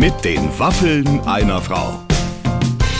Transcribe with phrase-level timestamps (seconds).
[0.00, 2.00] Mit den Waffeln einer Frau.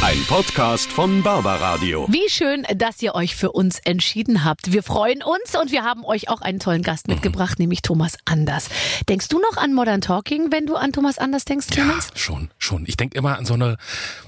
[0.02, 2.06] Ein Podcast von Barbaradio.
[2.11, 4.74] Wie schön, dass ihr euch für uns entschieden habt.
[4.74, 8.68] Wir freuen uns und wir haben euch auch einen tollen Gast mitgebracht, nämlich Thomas Anders.
[9.08, 12.08] Denkst du noch an Modern Talking, wenn du an Thomas Anders denkst, Clemens?
[12.11, 12.84] Ja, schon, schon.
[12.86, 13.79] Ich denke immer an so eine,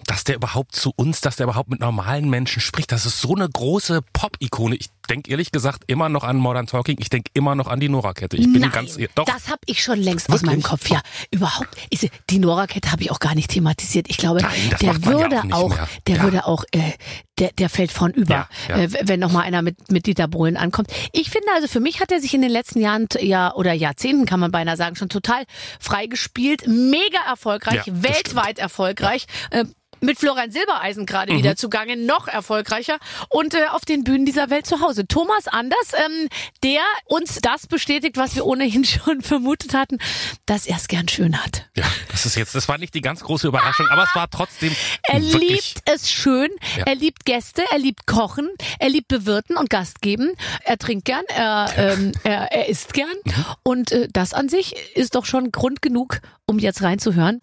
[0.06, 2.90] dass der überhaupt zu uns, dass der überhaupt mit normalen Menschen spricht.
[2.90, 4.76] Das ist so eine große Pop-Ikone.
[4.76, 6.96] Ich denke ehrlich gesagt immer noch an Modern Talking.
[7.00, 8.36] Ich denke immer noch an die Nora-Kette.
[8.36, 9.24] Ich bin Nein, ganz, doch.
[9.24, 10.88] das habe ich schon längst aus meinem Kopf.
[10.88, 11.68] Ja, überhaupt.
[11.90, 14.06] Ist, die Nora-Kette habe ich auch gar nicht thematisiert.
[14.08, 15.76] Ich glaube, Nein, der man ja würde auch auch,
[16.06, 16.22] der Ja.
[16.22, 16.92] würde auch, äh,
[17.38, 18.76] der, der fällt vorn über, Ja.
[18.76, 20.92] Äh, wenn noch mal einer mit, mit Dieter Bohlen ankommt.
[21.12, 24.26] Ich finde also, für mich hat er sich in den letzten Jahren ja oder Jahrzehnten
[24.26, 25.44] kann man beinahe sagen schon total
[25.80, 29.26] freigespielt, mega erfolgreich, weltweit erfolgreich.
[29.50, 29.64] Äh,
[30.02, 31.38] mit Florian Silbereisen gerade Mhm.
[31.38, 32.98] wieder zugange, noch erfolgreicher
[33.28, 35.06] und äh, auf den Bühnen dieser Welt zu Hause.
[35.06, 36.28] Thomas Anders, ähm,
[36.62, 39.98] der uns das bestätigt, was wir ohnehin schon vermutet hatten,
[40.46, 41.66] dass er es gern schön hat.
[41.76, 44.74] Ja, das ist jetzt, das war nicht die ganz große Überraschung, aber es war trotzdem
[45.04, 46.84] Er liebt es schön, Ja.
[46.86, 50.32] er liebt Gäste, er liebt Kochen, er liebt Bewirten und Gast geben,
[50.64, 53.44] er trinkt gern, er, ähm, er, er isst gern Mhm.
[53.62, 57.40] und äh, das an sich ist doch schon Grund genug, um jetzt reinzuhören.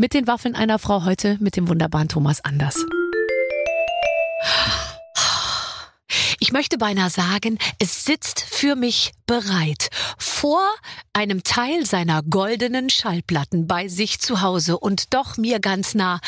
[0.00, 2.86] Mit den Waffeln einer Frau heute mit dem wunderbaren Thomas Anders.
[6.38, 10.62] Ich möchte beinahe sagen, es sitzt für mich bereit vor
[11.12, 16.20] einem Teil seiner goldenen Schallplatten bei sich zu Hause und doch mir ganz nah.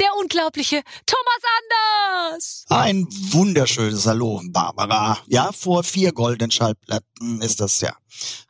[0.00, 2.64] Der unglaubliche Thomas Anders!
[2.70, 5.18] Ein wunderschönes Hallo, Barbara.
[5.26, 7.94] Ja, vor vier goldenen Schallplatten ist das ja.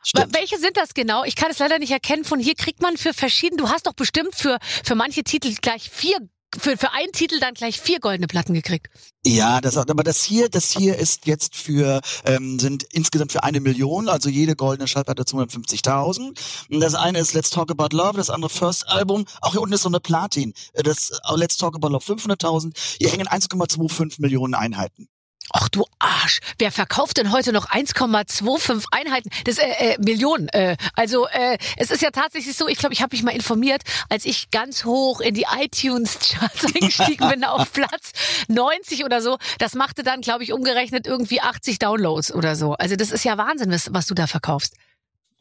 [0.01, 0.33] Stimmt.
[0.33, 1.25] Welche sind das genau?
[1.25, 2.23] Ich kann es leider nicht erkennen.
[2.23, 5.89] Von hier kriegt man für verschiedene, du hast doch bestimmt für, für manche Titel gleich
[5.89, 6.17] vier,
[6.57, 8.89] für, für einen Titel dann gleich vier goldene Platten gekriegt.
[9.25, 13.59] Ja, das, aber das hier, das hier ist jetzt für, ähm, sind insgesamt für eine
[13.59, 16.67] Million, also jede goldene Schallplatte 250.000.
[16.69, 19.25] Und Das eine ist Let's Talk About Love, das andere First Album.
[19.41, 20.53] Auch hier unten ist so eine Platin.
[20.73, 22.73] Das äh, Let's Talk About Love 500.000.
[22.99, 25.07] Hier hängen 1,25 Millionen Einheiten.
[25.53, 29.29] Ach du Arsch, wer verkauft denn heute noch 1,25 Einheiten?
[29.45, 30.47] Das äh, äh, Millionen.
[30.49, 33.83] Äh, also äh, es ist ja tatsächlich so, ich glaube, ich habe mich mal informiert,
[34.09, 38.11] als ich ganz hoch in die iTunes-Charts eingestiegen bin auf Platz
[38.47, 39.37] 90 oder so.
[39.59, 42.73] Das machte dann, glaube ich, umgerechnet irgendwie 80 Downloads oder so.
[42.73, 44.75] Also das ist ja Wahnsinn, was, was du da verkaufst.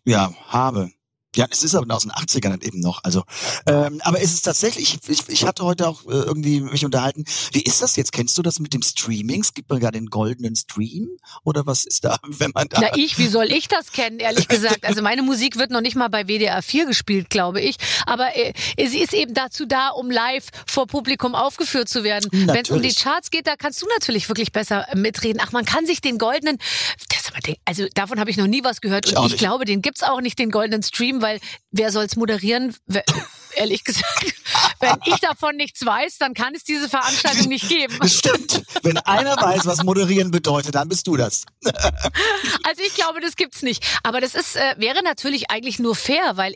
[0.05, 0.91] Ja, habe.
[1.37, 3.05] Ja, es ist aber aus den 80ern eben noch.
[3.05, 3.23] Also,
[3.67, 7.25] ähm, aber es ist tatsächlich, ich, ich, hatte heute auch äh, irgendwie mich unterhalten.
[7.53, 8.13] Wie ist das jetzt?
[8.13, 9.41] Kennst du das mit dem Streaming?
[9.41, 11.09] Es gibt man ja den goldenen Stream
[11.45, 12.81] oder was ist da, wenn man da?
[12.81, 14.85] Na ich, wie soll ich das kennen, ehrlich gesagt?
[14.85, 17.77] Also meine Musik wird noch nicht mal bei WDR 4 gespielt, glaube ich.
[18.07, 18.53] Aber äh,
[18.89, 22.29] sie ist eben dazu da, um live vor Publikum aufgeführt zu werden.
[22.33, 22.91] Wenn es um die.
[23.01, 25.41] Charts geht, da kannst du natürlich wirklich besser äh, mitreden.
[25.43, 26.59] Ach, man kann sich den goldenen,
[27.31, 29.07] aber den, also davon habe ich noch nie was gehört.
[29.07, 29.39] Ich Und ich nicht.
[29.39, 32.75] glaube, den gibt's auch nicht, den goldenen Stream, weil wer soll's moderieren?
[32.87, 33.05] Wer,
[33.57, 34.35] ehrlich gesagt,
[34.81, 37.97] wenn ich davon nichts weiß, dann kann es diese Veranstaltung nicht geben.
[38.09, 38.63] Stimmt.
[38.83, 41.45] Wenn einer weiß, was moderieren bedeutet, dann bist du das.
[42.65, 43.85] Also ich glaube, das gibt's nicht.
[44.03, 46.55] Aber das ist äh, wäre natürlich eigentlich nur fair, weil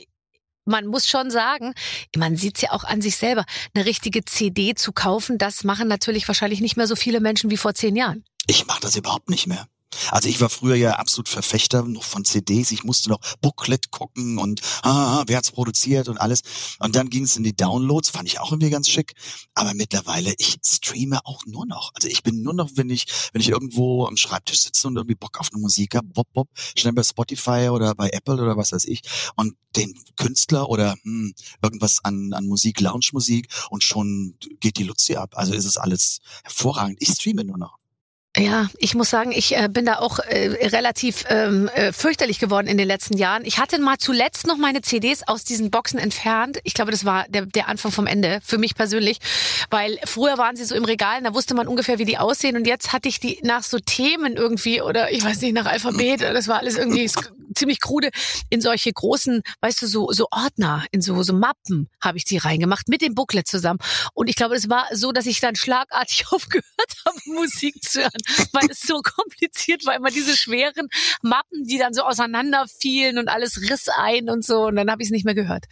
[0.65, 1.75] man muss schon sagen,
[2.17, 6.27] man sieht's ja auch an sich selber, eine richtige CD zu kaufen, das machen natürlich
[6.29, 8.25] wahrscheinlich nicht mehr so viele Menschen wie vor zehn Jahren.
[8.47, 9.67] Ich mache das überhaupt nicht mehr.
[10.11, 12.71] Also ich war früher ja absolut Verfechter noch von CDs.
[12.71, 16.43] Ich musste noch Booklet gucken und ah, wer hat's produziert und alles.
[16.79, 19.15] Und dann ging es in die Downloads, fand ich auch irgendwie ganz schick.
[19.55, 21.93] Aber mittlerweile, ich streame auch nur noch.
[21.95, 25.15] Also ich bin nur noch, wenn ich, wenn ich irgendwo am Schreibtisch sitze und irgendwie
[25.15, 28.73] Bock auf eine Musik habe, bob, bob, schnell bei Spotify oder bei Apple oder was
[28.73, 29.03] weiß ich
[29.37, 35.17] und den Künstler oder hm, irgendwas an, an Musik, Lounge-Musik und schon geht die Luzi
[35.17, 35.31] ab.
[35.35, 36.99] Also ist es alles hervorragend.
[37.01, 37.79] Ich streame nur noch.
[38.37, 42.67] Ja, ich muss sagen, ich äh, bin da auch äh, relativ ähm, äh, fürchterlich geworden
[42.67, 43.45] in den letzten Jahren.
[43.45, 46.59] Ich hatte mal zuletzt noch meine CDs aus diesen Boxen entfernt.
[46.65, 49.19] Ich glaube, das war der, der Anfang vom Ende für mich persönlich,
[49.71, 52.67] weil früher waren sie so im Regal, da wusste man ungefähr, wie die aussehen und
[52.67, 56.23] jetzt hatte ich die nach so Themen irgendwie oder ich weiß nicht nach Alphabet.
[56.23, 57.09] Das war alles irgendwie
[57.55, 58.11] ziemlich krude
[58.51, 62.39] in solche großen, weißt du, so so Ordner, in so so Mappen habe ich die
[62.39, 63.79] reingemacht mit dem Booklet zusammen.
[64.15, 66.65] Und ich glaube, es war so, dass ich dann schlagartig aufgehört
[67.07, 68.11] habe, Musik zu hören,
[68.53, 69.95] weil es so kompliziert war.
[69.97, 70.89] Immer diese schweren
[71.23, 74.67] Mappen, die dann so auseinander fielen und alles riss ein und so.
[74.67, 75.65] Und dann habe ich es nicht mehr gehört.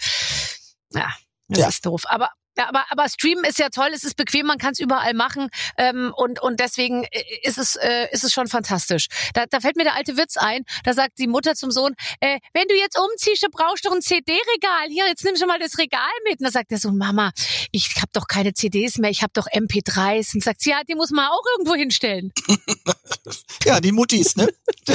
[0.95, 1.11] Ja,
[1.49, 1.69] das Ja.
[1.69, 2.03] ist doof.
[2.07, 5.15] Aber ja, aber, aber Streamen ist ja toll, es ist bequem, man kann es überall
[5.15, 9.07] machen ähm, und, und deswegen äh, ist es, äh, ist es schon fantastisch.
[9.35, 12.39] Da, da fällt mir der alte Witz ein, da sagt die Mutter zum Sohn, äh,
[12.53, 14.89] wenn du jetzt umziehst, du brauchst doch ein CD-Regal.
[14.89, 16.41] Hier, jetzt nimm schon mal das Regal mit.
[16.41, 17.33] Und da sagt der Sohn, Mama,
[17.71, 20.35] ich habe doch keine CDs mehr, ich habe doch MP3s.
[20.35, 22.33] Und sagt sie, ja, die muss man auch irgendwo hinstellen.
[23.65, 24.49] Ja, die Muttis, ne?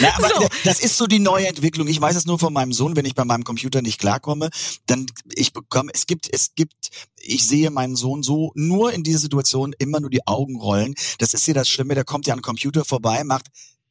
[0.00, 1.86] Na, aber So, Das ist so die neue Entwicklung.
[1.86, 4.50] Ich weiß es nur von meinem Sohn, wenn ich bei meinem Computer nicht klarkomme,
[4.86, 9.18] dann ich bekomme, es gibt, es gibt, ich sehe meinen Sohn so nur in dieser
[9.18, 10.94] Situation immer nur die Augen rollen.
[11.18, 13.46] Das ist ja das Schlimme, der kommt ja an den Computer vorbei, macht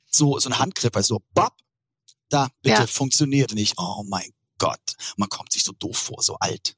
[0.10, 1.54] so, so einen Handgriff, also so, bap,
[2.30, 2.88] da, bitte, Ja.
[2.88, 3.76] funktioniert nicht.
[3.78, 4.96] Oh mein Gott.
[5.18, 6.76] Man kommt sich so doof vor, so alt.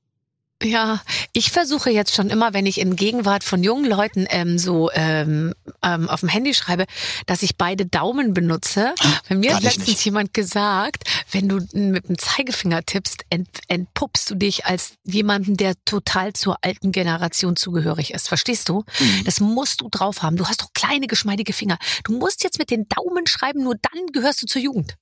[0.63, 1.01] Ja,
[1.33, 5.54] ich versuche jetzt schon immer, wenn ich in Gegenwart von jungen Leuten ähm, so ähm,
[5.81, 6.86] ähm, auf dem Handy schreibe,
[7.25, 8.94] dass ich beide Daumen benutze.
[9.27, 10.06] Bei mir Kann hat letztens nicht.
[10.06, 15.75] jemand gesagt, wenn du mit dem Zeigefinger tippst, ent, entpuppst du dich als jemanden, der
[15.86, 18.27] total zur alten Generation zugehörig ist.
[18.27, 18.83] Verstehst du?
[19.00, 19.24] Mhm.
[19.25, 20.38] Das musst du drauf haben.
[20.38, 21.77] Du hast doch kleine, geschmeidige Finger.
[22.04, 24.95] Du musst jetzt mit den Daumen schreiben, nur dann gehörst du zur Jugend.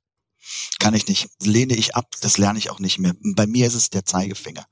[0.80, 1.30] Kann ich nicht.
[1.44, 2.08] Lehne ich ab.
[2.22, 3.13] Das lerne ich auch nicht mehr.
[3.36, 4.66] Bei mir ist es der Zeigefinger.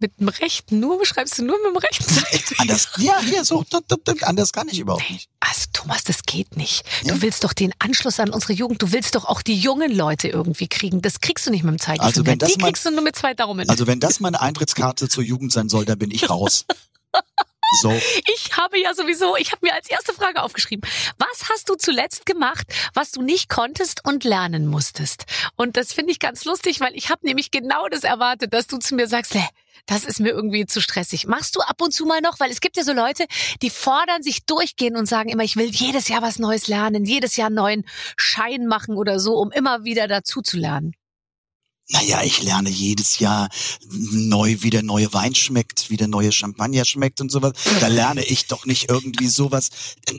[0.00, 2.60] Mit dem rechten, nur schreibst du nur mit dem rechten Zeigefinger.
[2.60, 3.64] Anders, ja, hier, so,
[4.22, 5.28] anders kann ich überhaupt nicht.
[5.40, 6.84] Also Thomas, das geht nicht.
[7.02, 7.22] Du Ja?
[7.22, 10.68] willst doch den Anschluss an unsere Jugend, du willst doch auch die jungen Leute irgendwie
[10.68, 11.02] kriegen.
[11.02, 12.06] Das kriegst du nicht mit dem Zeigefinger.
[12.06, 13.68] Also wenn das die mal- kriegst du nur mit zwei Daumen.
[13.68, 16.64] Also wenn das meine Eintrittskarte zur Jugend sein soll, dann bin ich raus.
[17.82, 21.74] So, ich habe ja sowieso, ich habe mir als erste Frage aufgeschrieben, was hast du
[21.74, 25.26] zuletzt gemacht, was du nicht konntest und lernen musstest?
[25.54, 28.78] Und das finde ich ganz lustig, weil ich habe nämlich genau das erwartet, dass du
[28.78, 29.42] zu mir sagst, "Lä,
[29.88, 31.26] das ist mir irgendwie zu stressig.
[31.26, 33.24] Machst du ab und zu mal noch, weil es gibt ja so Leute,
[33.62, 37.36] die fordern sich durchgehen und sagen immer, ich will jedes Jahr was Neues lernen, jedes
[37.36, 37.84] Jahr einen neuen
[38.16, 40.92] Schein machen oder so, um immer wieder dazu zu lernen.
[41.90, 43.48] Naja, ich lerne jedes Jahr
[43.90, 47.52] neu, wie der neue Wein schmeckt, wie der neue Champagner schmeckt und sowas.
[47.80, 49.70] Da lerne ich doch nicht irgendwie sowas.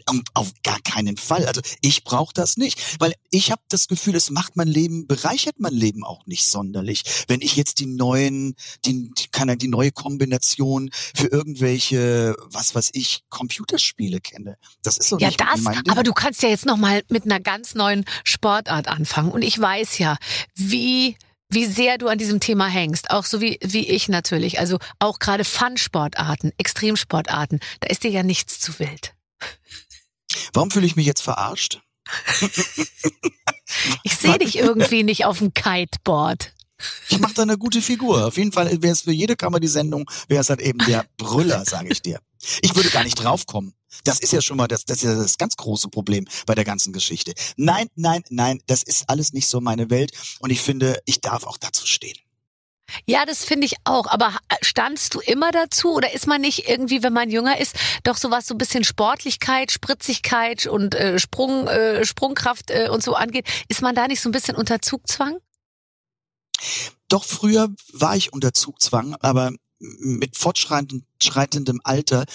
[0.10, 1.46] Ähm, Auf gar keinen Fall.
[1.46, 5.60] Also ich brauche das nicht, weil ich habe das Gefühl, es macht mein Leben, bereichert
[5.60, 7.04] mein Leben auch nicht sonderlich.
[7.28, 8.56] Wenn ich jetzt die neuen,
[8.86, 14.58] die, keine, die neue Kombination für irgendwelche, was weiß ich, Computerspiele kenne.
[14.82, 15.92] Das ist so Ja, nicht das, mein Ding.
[15.92, 19.32] aber du kannst ja jetzt noch mal mit einer ganz neuen Sportart anfangen.
[19.32, 20.18] Und ich weiß ja,
[20.56, 21.16] wie
[21.50, 24.60] wie sehr du an diesem Thema hängst, auch so wie, wie ich natürlich.
[24.60, 29.14] Also auch gerade Fun-Sportarten, Extremsportarten, da ist dir ja nichts zu wild.
[30.54, 31.82] Warum fühle ich mich jetzt verarscht?
[34.04, 36.54] Ich sehe dich irgendwie nicht auf dem Kiteboard.
[37.10, 38.26] Ich mache da eine gute Figur.
[38.26, 41.90] Auf jeden Fall wäre es für jede Comedy-Sendung, wäre es halt eben der Brüller, sage
[41.92, 42.20] ich dir.
[42.62, 43.74] Ich würde gar nicht draufkommen.
[44.04, 46.66] Das ist ja schon mal das, das ist ja das ganz große Problem bei der
[46.66, 47.34] ganzen Geschichte.
[47.58, 51.44] Nein, nein, nein, das ist alles nicht so meine Welt und ich finde, ich darf
[51.44, 52.18] auch dazu stehen.
[53.06, 54.08] Ja, das finde ich auch.
[54.08, 58.18] Aber standst du immer dazu oder ist man nicht irgendwie, wenn man jünger ist, doch
[58.18, 63.48] sowas so ein bisschen Sportlichkeit, Spritzigkeit und äh, Sprung, äh, Sprungkraft äh, und so angeht,
[63.68, 65.38] ist man da nicht so ein bisschen unter Zugzwang?
[67.08, 72.26] Doch früher war ich unter Zugzwang, aber mit fortschreitendem schreitendem Alter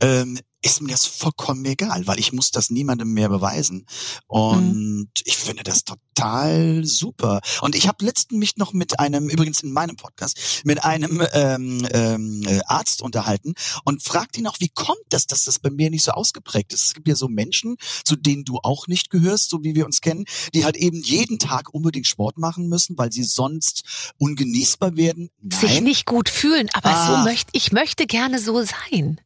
[0.00, 3.86] ähm, ist mir das vollkommen egal, weil ich muss das niemandem mehr beweisen.
[4.26, 7.40] Und ich finde das total super.
[7.60, 11.86] Und ich habe letzten mich noch mit einem, übrigens in meinem Podcast, mit einem ähm,
[11.92, 15.90] ähm, äh, Arzt unterhalten und fragt ihn auch, wie kommt das, dass das bei mir
[15.90, 16.86] nicht so ausgeprägt ist.
[16.86, 20.00] Es gibt ja so Menschen, zu denen du auch nicht gehörst, so wie wir uns
[20.00, 20.24] kennen,
[20.54, 23.82] die halt eben jeden Tag unbedingt Sport machen müssen, weil sie sonst
[24.18, 25.28] ungenießbar werden.
[25.52, 25.84] Sich Nein.
[25.84, 27.18] nicht gut fühlen, aber Ah.
[27.18, 29.20] so möchte ich möchte gerne so sein.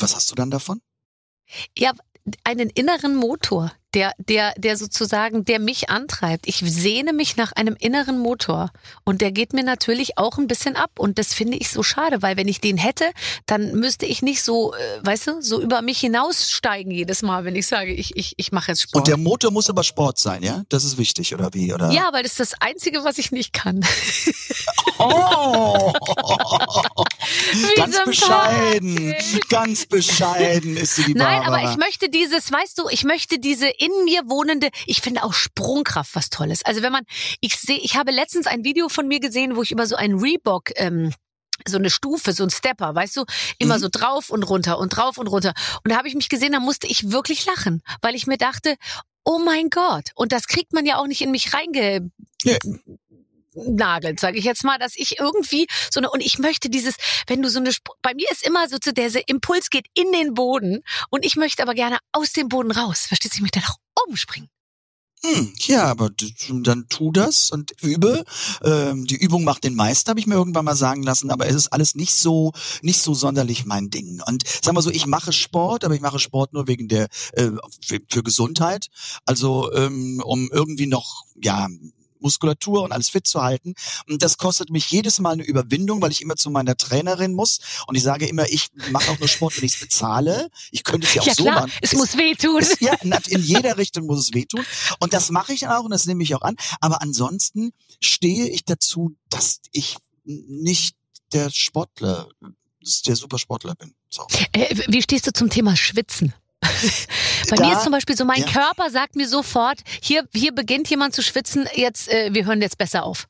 [0.00, 0.80] Was hast du dann davon?
[1.76, 1.92] Ja,
[2.44, 6.46] einen inneren Motor, der, der, der sozusagen, der mich antreibt.
[6.46, 8.70] Ich sehne mich nach einem inneren Motor.
[9.04, 10.92] Und der geht mir natürlich auch ein bisschen ab.
[10.98, 13.10] Und das finde ich so schade, weil wenn ich den hätte,
[13.46, 17.56] dann müsste ich nicht so, äh, weißt du, so über mich hinaussteigen jedes Mal, wenn
[17.56, 19.02] ich sage, ich, ich, ich mache jetzt Sport.
[19.02, 20.62] Und der Motor muss aber Sport sein, ja?
[20.68, 21.72] Das ist wichtig, oder wie?
[21.74, 21.90] Oder?
[21.90, 23.84] ja, weil das ist das Einzige, was ich nicht kann.
[25.02, 25.92] Oh!
[27.76, 29.14] Ganz bescheiden,
[29.48, 31.62] ganz bescheiden ist sie die Nein, Barbara.
[31.62, 35.32] aber ich möchte dieses, weißt du, ich möchte diese in mir wohnende, ich finde auch
[35.32, 36.64] Sprungkraft was Tolles.
[36.64, 37.04] Also wenn man,
[37.40, 40.20] ich sehe, ich habe letztens ein Video von mir gesehen, wo ich über so einen
[40.20, 41.12] Reebok, ähm,
[41.66, 43.24] so eine Stufe, so ein Stepper, weißt du,
[43.58, 43.80] immer Mhm.
[43.82, 45.54] so drauf und runter und drauf und runter.
[45.84, 48.76] Und da habe ich mich gesehen, da musste ich wirklich lachen, weil ich mir dachte,
[49.24, 52.10] oh mein Gott, und das kriegt man ja auch nicht in mich reinge
[52.44, 52.58] Nee.
[53.54, 56.94] Nagelt, sage ich jetzt mal, dass ich irgendwie so eine und ich möchte dieses,
[57.26, 57.70] wenn du so eine
[58.02, 61.62] bei mir ist immer so zu der Impuls geht in den Boden und ich möchte
[61.62, 63.06] aber gerne aus dem Boden raus.
[63.06, 63.76] Verstehst du, ich möchte nach
[64.06, 64.48] oben springen.
[65.22, 66.08] Hm, ja, aber
[66.62, 68.24] dann tu das und übe.
[68.64, 71.54] Ähm, die Übung macht den Meister, habe ich mir irgendwann mal sagen lassen, aber es
[71.54, 74.22] ist alles nicht so, nicht so sonderlich mein Ding.
[74.26, 77.50] Und sag mal so, ich mache Sport, aber ich mache Sport nur wegen der, äh,
[77.84, 78.86] für, für Gesundheit.
[79.26, 81.68] Also, ähm, um irgendwie noch, ja,
[82.20, 83.74] Muskulatur und alles fit zu halten.
[84.08, 87.58] Und das kostet mich jedes Mal eine Überwindung, weil ich immer zu meiner Trainerin muss.
[87.86, 90.50] Und ich sage immer, ich mache auch nur Sport, wenn ich es bezahle.
[90.70, 91.72] Ich könnte es ja auch Ja so klar, machen.
[91.82, 92.60] es muss wehtun.
[92.60, 92.94] Es, ja,
[93.28, 94.64] in jeder Richtung muss es wehtun.
[94.98, 96.56] Und das mache ich dann auch und das nehme ich auch an.
[96.80, 100.94] Aber ansonsten stehe ich dazu, dass ich nicht
[101.32, 102.28] der Sportler,
[103.06, 103.94] der Supersportler bin.
[104.08, 104.26] So.
[104.52, 106.34] Äh, wie stehst du zum Thema Schwitzen?
[107.50, 108.46] Bei Da- mir ist zum Beispiel so, mein ja.
[108.46, 112.78] Körper sagt mir sofort, hier, hier beginnt jemand zu schwitzen, jetzt, äh, wir hören jetzt
[112.78, 113.26] besser auf.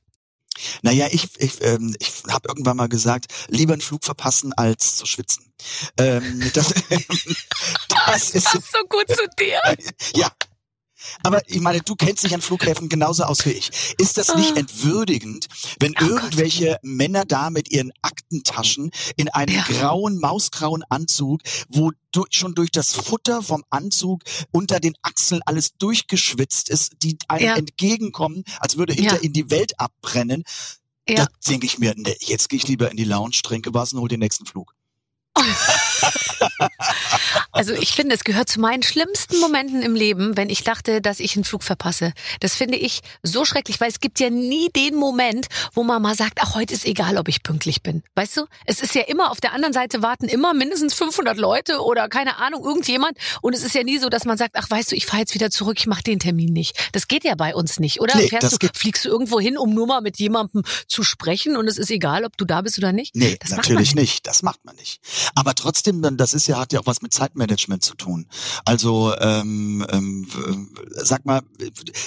[0.82, 5.06] Naja, ich, ich, ähm, ich habe irgendwann mal gesagt, lieber einen Flug verpassen als zu
[5.06, 5.52] schwitzen.
[5.96, 6.74] Ähm, das,
[7.88, 9.60] das ist Passt so gut zu dir.
[10.14, 10.30] ja.
[11.22, 13.70] Aber ich meine, du kennst dich an Flughäfen genauso aus wie ich.
[13.98, 14.60] Ist das nicht Ah.
[14.60, 15.46] entwürdigend,
[15.80, 16.08] wenn Oh Gott.
[16.10, 19.62] irgendwelche Männer da mit ihren Aktentaschen in einem Ja.
[19.64, 25.76] grauen, mausgrauen Anzug, wo du, schon durch das Futter vom Anzug unter den Achseln alles
[25.78, 27.54] durchgeschwitzt ist, die einem Ja.
[27.56, 29.20] entgegenkommen, als würde hinter Ja.
[29.22, 30.42] ihnen die Welt abbrennen,
[31.08, 31.14] Ja.
[31.16, 34.00] da denke ich mir, ne, jetzt gehe ich lieber in die Lounge, trinke was und
[34.00, 34.74] hol den nächsten Flug.
[37.52, 41.20] Also ich finde, es gehört zu meinen schlimmsten Momenten im Leben, wenn ich dachte, dass
[41.20, 42.12] ich einen Flug verpasse.
[42.40, 46.14] Das finde ich so schrecklich, weil es gibt ja nie den Moment, wo man mal
[46.14, 48.02] sagt, ach, heute ist egal, ob ich pünktlich bin.
[48.14, 48.46] Weißt du?
[48.66, 52.38] Es ist ja immer, auf der anderen Seite warten immer mindestens 500 Leute oder keine
[52.38, 53.18] Ahnung, irgendjemand.
[53.42, 55.34] Und es ist ja nie so, dass man sagt, ach, weißt du, ich fahre jetzt
[55.34, 56.88] wieder zurück, ich mache den Termin nicht.
[56.92, 58.16] Das geht ja bei uns nicht, oder?
[58.16, 61.66] Nee, Fährst du, fliegst du irgendwo hin, um nur mal mit jemandem zu sprechen und
[61.68, 63.14] es ist egal, ob du da bist oder nicht?
[63.16, 64.26] Nee, Das natürlich nicht.
[64.26, 65.00] Das macht man nicht.
[65.34, 68.26] Aber trotzdem, dann, das ist ja, hat ja auch was mit Zeitmanagement zu tun.
[68.64, 71.42] Also, ähm, ähm, w- sag mal,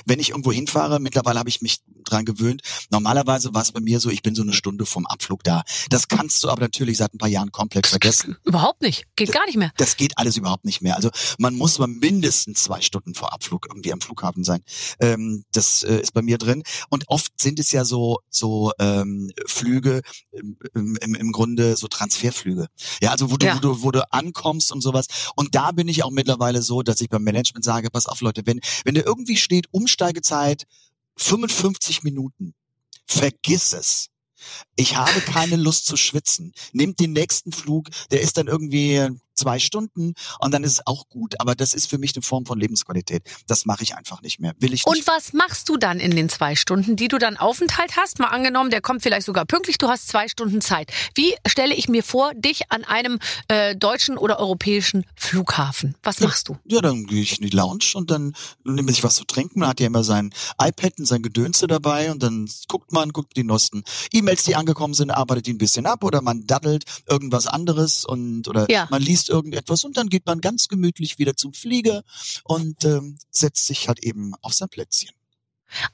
[0.05, 2.61] wenn ich irgendwo hinfahre, mittlerweile habe ich mich dran gewöhnt.
[2.91, 5.63] Normalerweise war es bei mir so, ich bin so eine Stunde vom Abflug da.
[5.89, 8.37] Das kannst du aber natürlich seit ein paar Jahren komplett vergessen.
[8.43, 9.05] Überhaupt nicht.
[9.15, 9.71] Geht gar nicht mehr.
[9.77, 10.95] Das geht alles überhaupt nicht mehr.
[10.97, 14.61] Also man muss mal mindestens zwei Stunden vor Abflug irgendwie am Flughafen sein.
[14.99, 16.63] Ähm, das äh, ist bei mir drin.
[16.89, 20.01] Und oft sind es ja so so ähm, Flüge
[20.33, 22.67] ähm, im, im, im Grunde so Transferflüge.
[23.03, 23.55] Ja, also wo du, Ja.
[23.55, 25.07] wo du wo du ankommst und sowas.
[25.35, 28.43] Und da bin ich auch mittlerweile so, dass ich beim Management sage, pass auf Leute,
[28.45, 30.65] wenn wenn da irgendwie steht Umsteigezeit
[31.17, 32.53] 55 Minuten,
[33.05, 34.07] vergiss es.
[34.75, 36.53] Ich habe keine Lust zu schwitzen.
[36.71, 41.07] Nehmt den nächsten Flug, der ist dann irgendwie zwei Stunden und dann ist es auch
[41.09, 41.39] gut.
[41.39, 43.23] Aber das ist für mich eine Form von Lebensqualität.
[43.47, 44.53] Das mache ich einfach nicht mehr.
[44.59, 45.07] Will ich Und nicht.
[45.07, 48.19] was machst du dann in den zwei Stunden, die du dann Aufenthalt hast?
[48.19, 50.91] Mal angenommen, der kommt vielleicht sogar pünktlich, du hast zwei Stunden Zeit.
[51.15, 55.95] Wie stelle ich mir vor, dich an einem äh, deutschen oder europäischen Flughafen?
[56.03, 56.57] Was machst du?
[56.65, 59.59] Ja, dann gehe ich in die Lounge und dann nehme ich was zu trinken.
[59.59, 63.35] Man hat ja immer sein iPad und sein Gedönse dabei und dann guckt man, guckt
[63.35, 67.47] die neuesten E-Mails, die angekommen sind, arbeitet die ein bisschen ab oder man daddelt irgendwas
[67.47, 68.87] anderes und oder Ja.
[68.91, 72.03] man liest irgendetwas und dann geht man ganz gemütlich wieder zum Flieger
[72.43, 75.11] und ähm, setzt sich halt eben auf sein Plätzchen.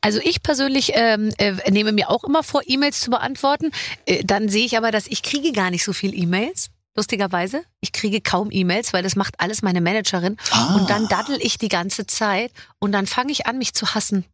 [0.01, 3.71] Also ich persönlich ähm, äh, nehme mir auch immer vor, E-Mails zu beantworten.
[4.05, 6.69] Äh, dann sehe ich aber, dass ich kriege gar nicht so viel E-Mails.
[6.95, 10.35] Lustigerweise, ich kriege kaum E-Mails, weil das macht alles meine Managerin.
[10.51, 10.75] Ah.
[10.75, 14.25] Und dann daddel ich die ganze Zeit und dann fange ich an, mich zu hassen.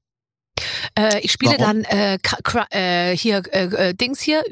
[0.98, 1.84] Äh, ich spiele Warum?
[1.84, 2.20] dann äh,
[2.72, 4.44] äh, hier äh, äh, Dings hier,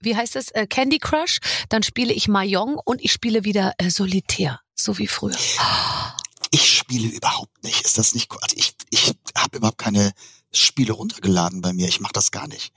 [0.00, 0.50] wie heißt das?
[0.50, 1.38] Äh, Candy Crush.
[1.68, 5.36] Dann spiele ich Mahjong und ich spiele wieder äh, Solitär, so wie früher.
[6.50, 7.82] Ich spiele überhaupt nicht.
[7.84, 8.30] Ist das nicht?
[8.40, 10.12] Also ich, ich habe überhaupt keine
[10.52, 11.88] Spiele runtergeladen bei mir.
[11.88, 12.72] Ich mache das gar nicht.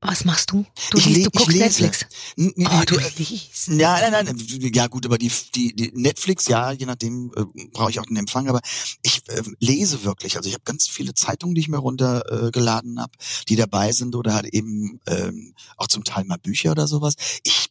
[0.00, 0.64] Was machst du?
[0.90, 1.56] Du Ich liest, du guckst.
[1.56, 2.06] Netflix.
[2.36, 3.66] N- Oh, du liest.
[3.68, 7.90] Ja, nein, nein, ja gut, aber die, die, die Netflix, ja, je nachdem äh, brauche
[7.90, 8.60] ich auch den Empfang, aber
[9.02, 10.36] ich äh, lese wirklich.
[10.36, 13.12] Also ich habe ganz viele Zeitungen, die ich mir runtergeladen äh, habe,
[13.48, 17.14] die dabei sind oder halt eben ähm, auch zum Teil mal Bücher oder sowas.
[17.42, 17.70] Ich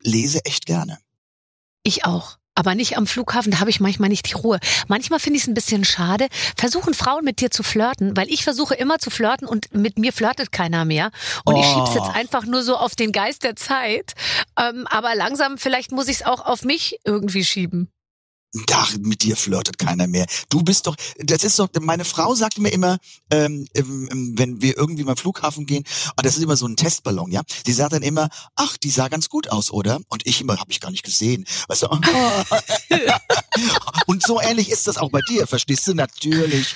[0.00, 0.98] lese echt gerne.
[1.84, 2.38] Ich auch.
[2.58, 4.58] Aber nicht am Flughafen, da habe ich manchmal nicht die Ruhe.
[4.88, 6.26] Manchmal finde ich es ein bisschen schade.
[6.56, 10.12] Versuchen Frauen mit dir zu flirten, weil ich versuche immer zu flirten und mit mir
[10.12, 11.12] flirtet keiner mehr.
[11.44, 12.12] Und ich schieb's jetzt Oh.
[12.14, 14.14] einfach nur so auf den Geist der Zeit.
[14.58, 17.92] Ähm, aber langsam, vielleicht muss ich es auch auf mich irgendwie schieben.
[18.66, 20.26] Da mit dir flirtet keiner mehr.
[20.48, 22.98] Du bist doch, das ist doch, meine Frau sagt mir immer,
[23.30, 25.84] ähm, ähm, wenn wir irgendwie mal Flughafen gehen,
[26.16, 27.42] und das ist immer so ein Testballon, ja.
[27.66, 30.00] Sie sagt dann immer, ach, die sah ganz gut aus, oder?
[30.08, 31.44] Und ich immer, habe ich gar nicht gesehen.
[31.68, 31.88] Weißt du?
[34.06, 35.94] und so ähnlich ist das auch bei dir, verstehst du?
[35.94, 36.74] Natürlich.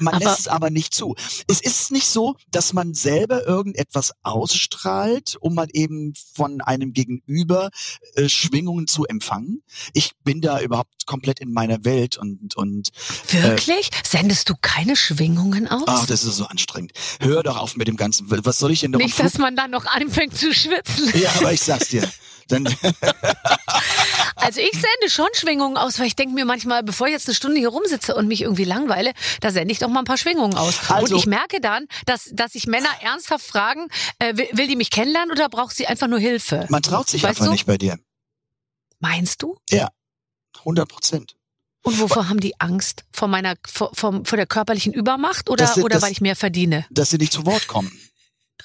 [0.00, 1.14] Man Aber- lässt es aber nicht zu.
[1.48, 7.70] Es ist nicht so, dass man selber irgendetwas ausstrahlt, um mal eben von einem Gegenüber
[8.14, 9.62] äh, Schwingungen zu empfangen.
[9.94, 12.88] Ich bin da überhaupt komplett in meiner Welt und und
[13.30, 13.90] Wirklich?
[14.04, 15.84] Sendest du keine Schwingungen aus?
[15.86, 16.92] ach, das ist so anstrengend.
[17.20, 18.26] Hör doch auf mit dem ganzen.
[18.44, 18.98] Was soll ich denn noch?
[18.98, 21.12] nicht, dass man dann noch anfängt zu schwitzen.
[21.20, 22.10] ja, aber ich sag's dir.
[22.48, 22.64] Dann,
[24.36, 27.34] Also ich sende schon Schwingungen aus, weil ich denke mir manchmal, bevor ich jetzt eine
[27.34, 30.54] Stunde hier rumsitze und mich irgendwie langweile, da sende ich doch mal ein paar Schwingungen
[30.54, 30.90] aus.
[30.90, 34.76] Also- und ich merke dann, dass, dass sich Männer ernsthaft fragen, äh, will, will die
[34.76, 36.66] mich kennenlernen oder braucht sie einfach nur Hilfe?
[36.68, 37.52] man traut sich Weißt einfach du?
[37.52, 37.98] nicht bei dir.
[39.00, 39.56] Meinst du?
[40.60, 41.36] 100 Prozent.
[41.82, 43.04] Und wovor haben die Angst?
[43.12, 46.36] Vor meiner, vor, vor, vor der körperlichen Übermacht oder, sind- oder das- weil ich mehr
[46.36, 46.86] verdiene?
[46.90, 47.92] Dass sie nicht zu Wort kommen.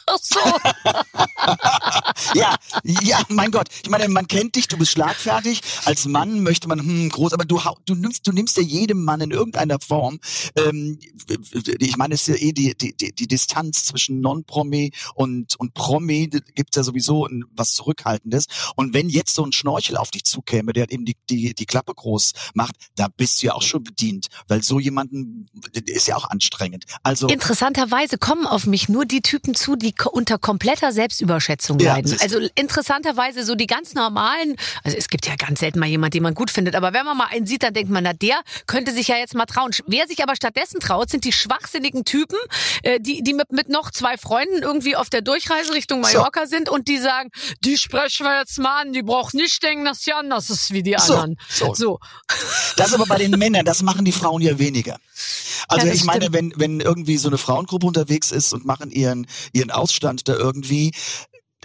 [0.09, 0.39] Ach so.
[2.33, 3.67] ja, ja, mein Gott.
[3.83, 5.61] Ich meine, man kennt dich, du bist schlagfertig.
[5.85, 9.21] Als Mann möchte man hm, groß, aber du, du nimmst, du nimmst ja jedem Mann
[9.21, 10.19] in irgendeiner Form.
[10.55, 10.99] Ähm,
[11.79, 16.29] ich meine, es ist ja eh die, die, die, Distanz zwischen Non-Promi und und Promi
[16.29, 18.45] da gibt's ja sowieso ein, was Zurückhaltendes.
[18.75, 21.93] Und wenn jetzt so ein Schnorchel auf dich zukäme, der eben die die die Klappe
[21.93, 25.47] groß macht, da bist du ja auch schon bedient, weil so jemanden
[25.85, 26.85] ist ja auch anstrengend.
[27.03, 32.15] Also Interessanterweise kommen auf mich nur die Typen zu, die unter kompletter Selbstüberschätzung Ja, leiden.
[32.21, 36.23] Also interessanterweise so die ganz normalen, also es gibt ja ganz selten mal jemand, den
[36.23, 38.91] man gut findet, aber wenn man mal einen sieht, dann denkt man, na der könnte
[38.91, 39.71] sich ja jetzt mal trauen.
[39.87, 42.37] Wer sich aber stattdessen traut, sind die schwachsinnigen Typen,
[42.83, 46.17] äh, die, die mit, mit noch zwei Freunden irgendwie auf der Durchreise Richtung So.
[46.17, 47.29] Mallorca sind und die sagen,
[47.63, 50.83] die sprechen wir jetzt mal an, die braucht nicht denken, dass sie anders ist wie
[50.83, 51.37] die So, anderen.
[51.49, 51.73] so.
[51.73, 51.99] so.
[52.77, 54.97] Das aber bei den Männern, das machen die Frauen ja weniger.
[55.67, 56.35] Also Ja, ich meine, stimmt.
[56.35, 60.91] wenn, wenn irgendwie so eine Frauengruppe unterwegs ist und machen ihren, ihren Ausstand da irgendwie,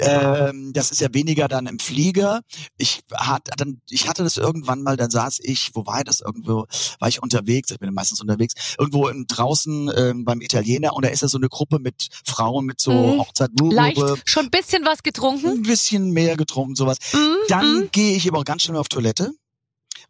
[0.01, 2.41] ähm, das ist ja weniger dann im Flieger.
[2.79, 6.67] Ich hatte, dann, ich hatte das irgendwann mal, dann saß ich, wo war das irgendwo,
[6.99, 11.11] war ich unterwegs, ich bin meistens unterwegs, irgendwo im, draußen ähm, beim Italiener und da
[11.11, 13.21] ist ja so eine Gruppe mit Frauen mit so Mhm.
[13.21, 15.49] Hochzeit, Leicht, schon ein bisschen was getrunken.
[15.49, 16.97] ein bisschen mehr getrunken, sowas.
[17.13, 17.89] Mhm, Dann mhm.
[17.93, 19.33] gehe ich aber auch ganz schnell auf Toilette,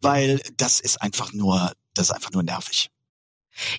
[0.01, 2.89] weil das ist einfach nur, das ist einfach nur nervig.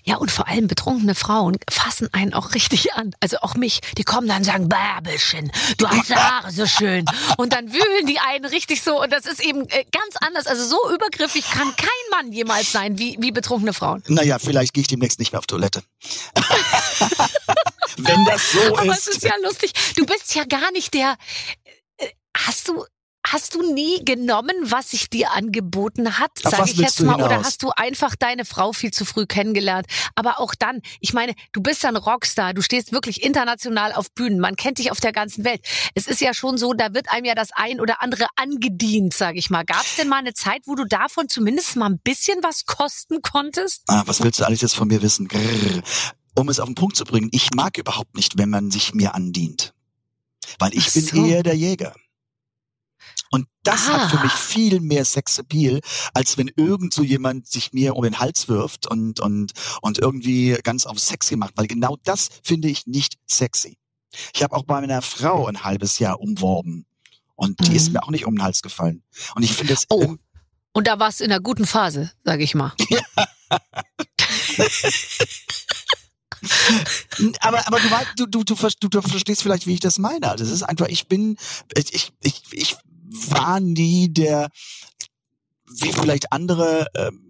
[0.03, 3.13] Ja, und vor allem betrunkene Frauen fassen einen auch richtig an.
[3.19, 3.79] Also auch mich.
[3.97, 7.05] Die kommen dann und sagen, Bärbelchen, du hast die Haare so schön.
[7.37, 9.01] Und dann wühlen die einen richtig so.
[9.01, 10.47] Und das ist eben äh, ganz anders.
[10.47, 14.03] Also so übergriffig kann kein Mann jemals sein wie, wie betrunkene Frauen.
[14.07, 15.83] Naja, vielleicht gehe ich demnächst nicht mehr auf Toilette.
[17.97, 19.17] Wenn das so Aber es ist.
[19.17, 19.71] ist ja lustig.
[19.95, 21.17] Du bist ja gar nicht der.
[21.97, 22.83] äh, Hast du.
[23.29, 27.61] Hast du nie genommen, was sich dir angeboten hat, sage ich jetzt mal, oder hast
[27.61, 29.85] du einfach deine Frau viel zu früh kennengelernt?
[30.15, 34.11] Aber auch dann, ich meine, du bist ja ein Rockstar, du stehst wirklich international auf
[34.11, 35.61] Bühnen, man kennt dich auf der ganzen Welt.
[35.93, 39.39] Es ist ja schon so, da wird einem ja das ein oder andere angedient, sage
[39.39, 39.65] ich mal.
[39.65, 43.21] Gab es denn mal eine Zeit, wo du davon zumindest mal ein bisschen was kosten
[43.21, 43.83] konntest?
[43.87, 45.27] Ah, was willst du alles jetzt von mir wissen?
[45.27, 45.83] Grrr.
[46.35, 49.15] Um es auf den Punkt zu bringen, ich mag überhaupt nicht, wenn man sich mir
[49.15, 49.73] andient.
[50.59, 51.25] Weil ich Ach bin so.
[51.25, 51.93] eher der Jäger.
[53.31, 53.93] Und das Ah.
[54.03, 55.81] hat für mich viel mehr Sexappeal,
[56.13, 60.57] als wenn irgend so jemand sich mir um den Hals wirft und, und, und irgendwie
[60.63, 61.57] ganz auf sexy macht.
[61.57, 63.77] Weil genau das finde ich nicht sexy.
[64.33, 66.85] Ich habe auch bei meiner Frau ein halbes Jahr umworben.
[67.35, 67.75] Und die Mhm.
[67.75, 69.03] ist mir auch nicht um den Hals gefallen.
[69.35, 70.01] Und ich finde es Oh.
[70.01, 70.19] irg-
[70.73, 72.73] Und da warst du in einer guten Phase, sage ich mal.
[77.39, 79.97] Aber, aber du, weißt, du, du, du, ver- du, du verstehst vielleicht, wie ich das
[79.97, 80.29] meine.
[80.29, 81.37] Also es ist einfach, ich bin,
[81.75, 82.75] ich, ich, ich
[83.29, 84.49] war nie der,
[85.69, 87.23] wie vielleicht andere ähm,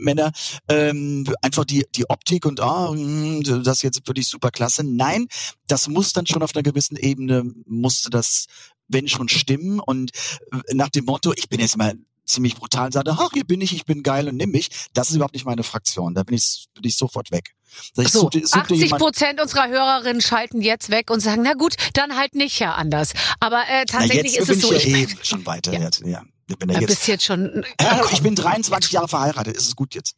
[0.00, 0.32] Männer,
[0.68, 4.84] ähm, einfach die, die Optik und ah, hm, das jetzt wirklich super klasse.
[4.84, 5.26] Nein,
[5.66, 8.46] das muss dann schon auf einer gewissen Ebene, musste das,
[8.88, 9.80] wenn schon stimmen.
[9.80, 10.10] Und
[10.52, 11.94] äh, nach dem Motto, ich bin jetzt mal
[12.30, 14.70] ziemlich brutal sagte, ach, hier bin ich, ich bin geil und nimm mich.
[14.94, 16.14] Das ist überhaupt nicht meine Fraktion.
[16.14, 17.54] Da bin ich, bin ich sofort weg.
[17.94, 21.74] So, suchte, suchte 80 jemand, Prozent unserer Hörerinnen schalten jetzt weg und sagen, na gut,
[21.94, 23.12] dann halt nicht ja anders.
[23.38, 25.72] Aber äh, tatsächlich ist es so, ich ja eh schon weiter.
[25.72, 25.80] Ja.
[25.80, 26.22] Jetzt, ja.
[26.48, 27.64] Ich bin ja jetzt, bist jetzt schon.
[28.12, 29.56] ich bin 23 Jahre verheiratet.
[29.56, 30.16] Ist es gut jetzt?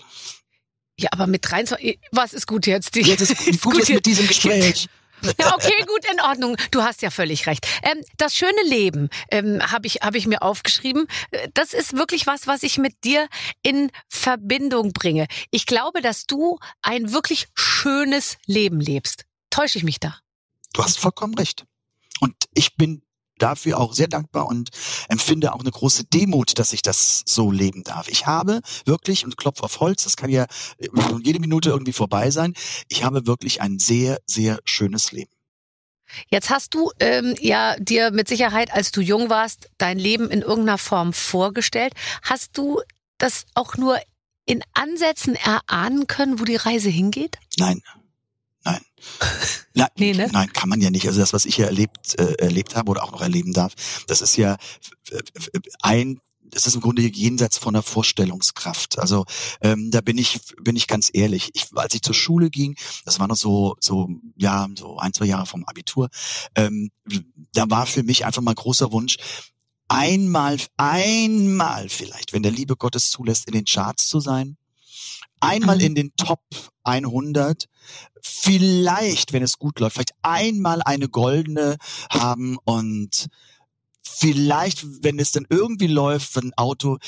[0.99, 2.95] Ja, aber mit 23, was ist gut jetzt?
[2.95, 4.89] Die, Jetzt ist gut, jetzt mit diesem Gespräch.
[5.55, 6.57] Okay, gut, in Ordnung.
[6.71, 7.67] Du hast ja völlig recht.
[7.83, 11.07] Ähm, das schöne Leben ähm, habe ich, hab ich mir aufgeschrieben.
[11.31, 13.29] Äh, Das ist wirklich was, was ich mit dir
[13.63, 15.27] in Verbindung bringe.
[15.51, 19.25] Ich glaube, dass du ein wirklich schönes Leben lebst.
[19.51, 20.19] Täusche ich mich da?
[20.73, 21.65] Du hast vollkommen recht.
[22.21, 23.03] Und ich bin
[23.39, 24.71] dafür auch sehr dankbar und
[25.09, 28.09] empfinde auch eine große Demut, dass ich das so leben darf.
[28.09, 30.45] Ich habe wirklich, und Klopf auf Holz, das kann ja
[30.79, 30.89] äh,
[31.23, 32.55] jede Minute irgendwie vorbei sein,
[32.89, 35.33] ich habe wirklich ein sehr, sehr schönes Leben.
[36.29, 40.43] Jetzt hast du ähm, ja dir mit Sicherheit, als du jung warst, dein Leben in
[40.43, 41.95] irgendeiner Form vorgestellt.
[42.23, 42.81] Hast du
[43.19, 43.99] das auch nur
[44.45, 47.39] in Ansätzen erahnen können, wo die Reise hingeht?
[47.59, 47.81] Nein.
[48.65, 48.81] Nein.
[49.75, 50.29] Nein, Nee, ne?
[50.33, 51.07] nein, kann man ja nicht.
[51.07, 53.73] Also das, was ich hier erlebt, äh, erlebt habe oder auch noch erleben darf,
[54.07, 54.57] das ist ja
[55.83, 56.21] ein
[56.53, 58.99] das ist im Grunde jenseits von der Vorstellungskraft.
[58.99, 59.25] Also
[59.63, 61.51] ähm, da bin ich bin ich ganz ehrlich.
[61.55, 65.25] Ich, als ich zur Schule ging, das war noch so so ja so ein zwei
[65.25, 66.11] Jahre vom Abitur,
[66.55, 66.91] ähm,
[67.55, 69.17] da war für mich einfach mal großer Wunsch,
[69.89, 74.57] einmal, einmal vielleicht, wenn der Liebe Gottes zulässt, in den Charts zu sein.
[75.43, 75.83] Einmal Mhm.
[75.83, 76.41] in den Top
[76.85, 77.67] 100.
[78.23, 81.77] Vielleicht, wenn es gut läuft, vielleicht einmal eine goldene
[82.11, 83.27] haben und
[84.03, 86.99] vielleicht, wenn es dann irgendwie läuft, ein Auto,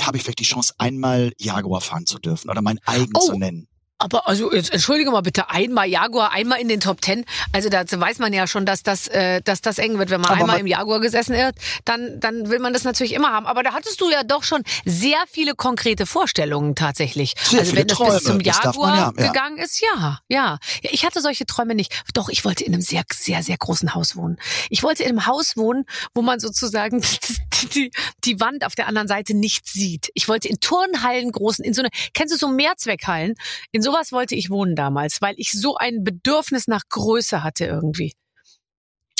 [0.00, 3.20] habe ich vielleicht die Chance, einmal Jaguar fahren zu dürfen oder mein eigen Oh.
[3.20, 3.68] zu nennen.
[4.02, 7.24] Aber also jetzt entschuldige mal bitte, einmal Jaguar, einmal in den Top Ten.
[7.52, 10.10] Also da weiß man ja schon, dass das, äh, dass das eng wird.
[10.10, 13.12] Wenn man Aber einmal man- im Jaguar gesessen ist, dann, dann will man das natürlich
[13.12, 13.46] immer haben.
[13.46, 17.34] Aber da hattest du ja doch schon sehr viele konkrete Vorstellungen tatsächlich.
[17.42, 20.90] Sehr also wenn das Träume, bis zum Jaguar ja gegangen ist, ja, ja, ja.
[20.90, 22.02] Ich hatte solche Träume nicht.
[22.14, 24.36] Doch, ich wollte in einem sehr, sehr, sehr großen Haus wohnen.
[24.70, 25.84] Ich wollte in einem Haus wohnen,
[26.14, 27.00] wo man sozusagen
[27.62, 27.90] die, die,
[28.24, 30.10] die Wand auf der anderen Seite nicht sieht.
[30.14, 33.34] Ich wollte in Turnhallen großen, in so eine, kennst du so Mehrzweckhallen?
[33.70, 38.14] In sowas wollte ich wohnen damals, weil ich so ein Bedürfnis nach Größe hatte irgendwie.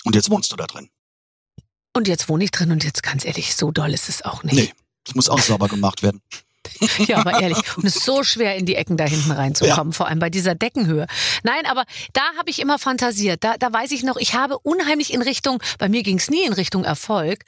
[0.05, 0.89] Und jetzt wohnst du da drin.
[1.95, 4.55] Und jetzt wohne ich drin und jetzt ganz ehrlich, so doll ist es auch nicht.
[4.55, 4.73] Nee,
[5.05, 6.23] das muss auch sauber gemacht werden.
[7.07, 7.59] Ja, aber ehrlich.
[7.77, 10.55] Und es ist so schwer, in die Ecken da hinten reinzukommen, vor allem bei dieser
[10.55, 11.07] Deckenhöhe.
[11.43, 13.43] Nein, aber da habe ich immer fantasiert.
[13.43, 16.45] Da, da weiß ich noch, ich habe unheimlich in Richtung, bei mir ging es nie
[16.45, 17.45] in Richtung Erfolg.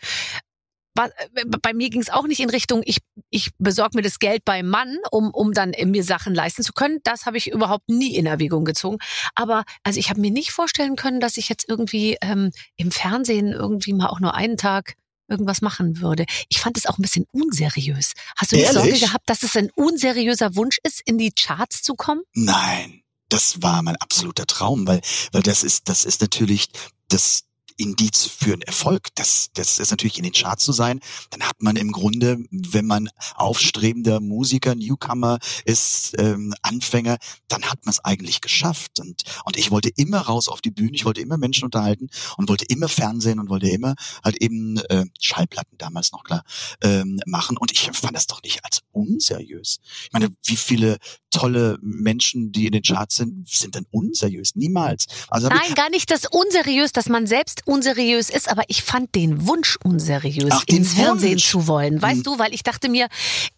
[0.97, 2.99] Äh, Bei mir ging es auch nicht in Richtung, ich,
[3.31, 7.01] ich besorge mir das Geld beim Mann, um, um dann mir Sachen leisten zu können.
[7.05, 8.99] Das habe ich überhaupt nie in Erwägung gezogen.
[9.35, 13.53] Aber also ich habe mir nicht vorstellen können, dass ich jetzt irgendwie ähm, im Fernsehen
[13.53, 14.95] irgendwie mal auch nur einen Tag
[15.29, 16.27] irgendwas machen würde.
[16.49, 18.13] Ich fand es auch ein bisschen unseriös.
[18.37, 21.95] Hast du nicht Sorge gehabt, dass es ein unseriöser Wunsch ist, in die Charts zu
[21.95, 22.23] kommen?
[22.35, 25.01] Nein, das war mein absoluter Traum, weil,
[25.33, 26.69] weil das ist, das ist natürlich
[27.09, 27.45] das
[27.77, 29.09] Indiz für einen Erfolg.
[29.15, 31.01] Das, das ist natürlich in den Charts zu sein.
[31.31, 37.85] Dann hat man im Grunde, wenn man aufstrebender Musiker, Newcomer ist, ähm, Anfänger, dann hat
[37.85, 39.01] man es eigentlich geschafft.
[39.01, 42.49] Und, und ich wollte immer raus auf die Bühne, ich wollte immer Menschen unterhalten und
[42.49, 46.45] wollte immer Fernsehen und wollte immer halt eben äh, Schallplatten damals noch klar
[46.83, 47.57] ähm, machen.
[47.57, 49.79] Und ich fand das doch nicht als unseriös.
[50.05, 50.99] Ich meine, wie viele
[51.31, 54.55] tolle Menschen, die in den Charts sind, sind dann unseriös.
[54.55, 55.07] Niemals.
[55.29, 59.47] Also Nein, gar nicht das unseriös, dass man selbst unseriös ist, aber ich fand den
[59.47, 61.49] Wunsch unseriös, Ach, den ins Fernsehen Wunsch.
[61.51, 62.01] zu wollen.
[62.03, 62.23] Weißt Hm.
[62.25, 63.09] du, weil ich dachte mir,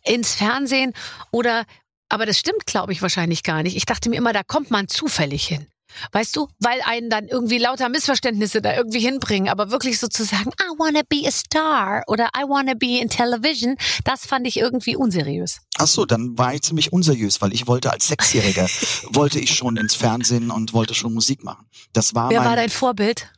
[0.05, 0.93] ins Fernsehen
[1.31, 1.65] oder,
[2.09, 3.77] aber das stimmt, glaube ich, wahrscheinlich gar nicht.
[3.77, 5.67] Ich dachte mir immer, da kommt man zufällig hin.
[6.13, 10.79] Weißt du, weil einen dann irgendwie lauter Missverständnisse da irgendwie hinbringen, aber wirklich sozusagen, I
[10.79, 15.61] wanna be a star oder I wanna be in television, das fand ich irgendwie unseriös.
[15.79, 18.67] Ach so, dann war ich ziemlich unseriös, weil ich wollte als Sechsjähriger
[19.11, 21.67] wollte ich schon ins Fernsehen und wollte schon Musik machen.
[21.93, 22.49] Das war Wer mein.
[22.49, 23.29] war dein Vorbild?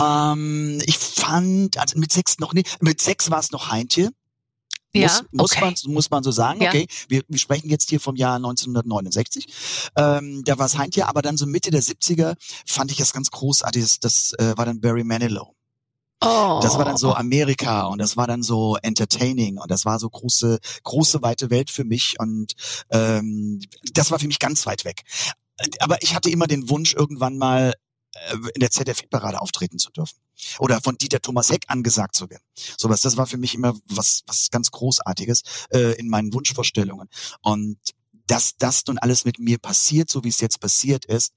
[0.00, 2.82] ähm, ich fand, also mit sechs noch nicht.
[2.82, 4.10] Mit sechs war es noch Heintje.
[4.96, 5.60] Ja, muss, muss, okay.
[5.60, 6.62] man, muss man so sagen.
[6.62, 6.70] Ja.
[6.70, 9.46] Okay, wir, wir sprechen jetzt hier vom Jahr 1969.
[9.96, 13.30] Ähm, da war es Heintje, aber dann so Mitte der 70er fand ich das ganz
[13.30, 13.82] großartig.
[13.82, 15.54] Das, das äh, war dann Barry Manilow.
[16.22, 16.60] Oh.
[16.62, 20.08] Das war dann so Amerika und das war dann so entertaining und das war so
[20.08, 22.54] große, große, weite Welt für mich und
[22.90, 23.60] ähm,
[23.92, 25.02] das war für mich ganz weit weg.
[25.78, 27.72] Aber ich hatte immer den Wunsch, irgendwann mal äh,
[28.54, 30.16] in der ZDF-Parade auftreten zu dürfen.
[30.58, 32.42] Oder von Dieter Thomas Heck angesagt zu werden.
[32.76, 37.08] Sowas, das war für mich immer was, was ganz Großartiges äh, in meinen Wunschvorstellungen.
[37.42, 37.78] Und
[38.26, 41.32] dass das nun alles mit mir passiert, so wie es jetzt passiert ist,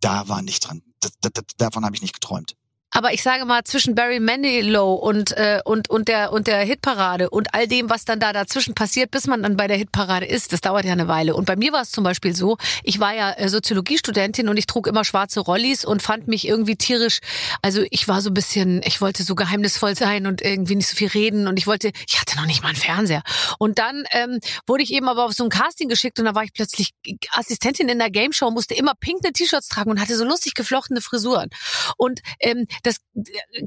[0.00, 0.82] da war nicht dran.
[1.00, 2.54] Da, da, da, davon habe ich nicht geträumt.
[2.92, 7.30] Aber ich sage mal, zwischen Barry Manilow und, äh, und, und, der, und der Hitparade
[7.30, 10.52] und all dem, was dann da dazwischen passiert, bis man dann bei der Hitparade ist,
[10.52, 11.34] das dauert ja eine Weile.
[11.34, 14.66] Und bei mir war es zum Beispiel so, ich war ja äh, Soziologiestudentin und ich
[14.66, 17.20] trug immer schwarze Rollis und fand mich irgendwie tierisch,
[17.62, 20.94] also ich war so ein bisschen, ich wollte so geheimnisvoll sein und irgendwie nicht so
[20.94, 23.22] viel reden und ich wollte, ich hatte noch nicht mal einen Fernseher.
[23.58, 26.44] Und dann ähm, wurde ich eben aber auf so ein Casting geschickt und da war
[26.44, 26.90] ich plötzlich
[27.30, 31.00] Assistentin in der Game Show, musste immer pinkne T-Shirts tragen und hatte so lustig geflochtene
[31.00, 31.48] Frisuren.
[31.96, 32.96] Und ähm, das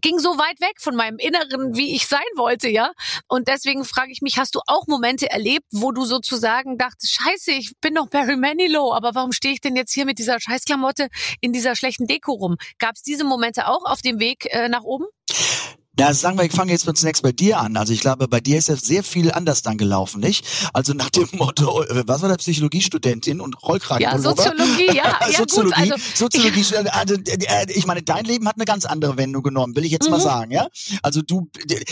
[0.01, 2.91] ging so weit weg von meinem Inneren, wie ich sein wollte, ja.
[3.27, 7.51] Und deswegen frage ich mich, hast du auch Momente erlebt, wo du sozusagen dachtest, scheiße,
[7.51, 11.09] ich bin doch Barry Manilow, aber warum stehe ich denn jetzt hier mit dieser Scheißklamotte
[11.41, 12.57] in dieser schlechten Deko rum?
[12.79, 15.05] Gab es diese Momente auch auf dem Weg äh, nach oben?
[15.97, 17.77] Na, sagen wir, ich fange jetzt mal zunächst bei dir an.
[17.77, 20.45] Also ich glaube, bei dir ist ja sehr viel anders dann gelaufen, nicht?
[20.73, 24.03] Also nach dem Motto, äh, was war der Psychologiestudentin und Rollkragen?
[24.03, 28.55] Ja, Soziologie, ja, ja Soziologie, gut, also Soziologie, also, äh, ich meine, dein Leben hat
[28.55, 30.23] eine ganz andere Wendung genommen, will ich jetzt mal Mhm.
[30.23, 30.67] sagen, ja?
[31.01, 31.49] Also du,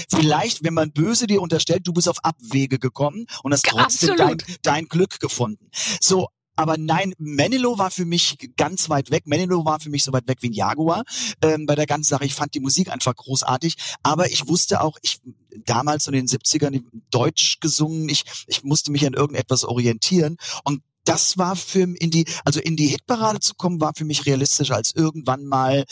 [0.09, 4.17] vielleicht, wenn man böse dir unterstellt, du bist auf Abwege gekommen und hast Ja, trotzdem
[4.17, 5.69] dein, dein Glück gefunden.
[6.01, 9.27] So, aber nein, Manilow war für mich ganz weit weg.
[9.27, 11.03] Manilow war für mich so weit weg wie ein Jaguar
[11.41, 12.25] ähm, bei der ganzen Sache.
[12.25, 15.19] Ich fand die Musik einfach großartig, aber ich wusste auch, ich
[15.65, 21.37] damals in den 70ern Deutsch gesungen, ich, ich musste mich an irgendetwas orientieren und das
[21.37, 24.95] war für in die, also in die Hitparade zu kommen, war für mich realistischer als
[24.95, 25.83] irgendwann mal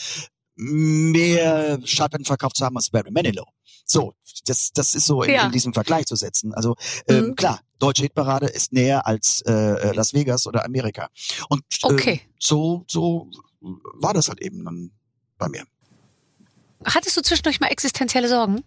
[0.56, 3.46] mehr Schallplatten verkauft zu haben als Barry Manilow.
[3.86, 4.14] So,
[4.46, 5.46] das, das ist so in, Ja.
[5.46, 6.54] in diesem Vergleich zu setzen.
[6.54, 6.76] Also
[7.08, 7.36] ähm, Mhm.
[7.36, 11.10] klar, deutsche Hitparade ist näher als äh, äh, Las Vegas oder Amerika.
[11.50, 12.22] Und äh, Okay.
[12.40, 14.92] so, so war das halt eben dann
[15.38, 15.64] bei mir.
[16.86, 18.64] Hattest du zwischendurch mal existenzielle Sorgen?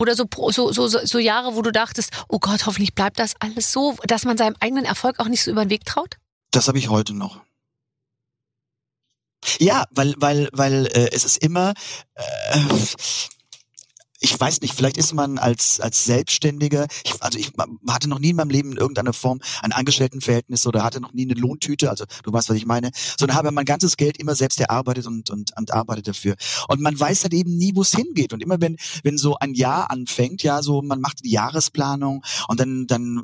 [0.00, 3.72] Oder so, so, so, so Jahre, wo du dachtest, oh Gott, hoffentlich bleibt das alles
[3.72, 6.18] so, dass man seinem eigenen Erfolg auch nicht so über den Weg traut?
[6.52, 7.40] Das habe ich heute noch.
[9.58, 11.74] Ja, weil, weil, weil äh, es ist immer,
[12.14, 12.58] äh,
[14.20, 17.52] ich weiß nicht, vielleicht ist man als als Selbstständiger, ich, also ich
[17.88, 21.22] hatte noch nie in meinem Leben in irgendeiner Form ein Angestelltenverhältnis oder hatte noch nie
[21.22, 24.60] eine Lohntüte, also du weißt, was ich meine, sondern habe mein ganzes Geld immer selbst
[24.60, 26.36] erarbeitet und und, und arbeitet dafür.
[26.68, 28.32] Und man weiß halt eben nie, wo es hingeht.
[28.32, 32.60] Und immer wenn wenn so ein Jahr anfängt, ja, so man macht die Jahresplanung und
[32.60, 33.22] dann dann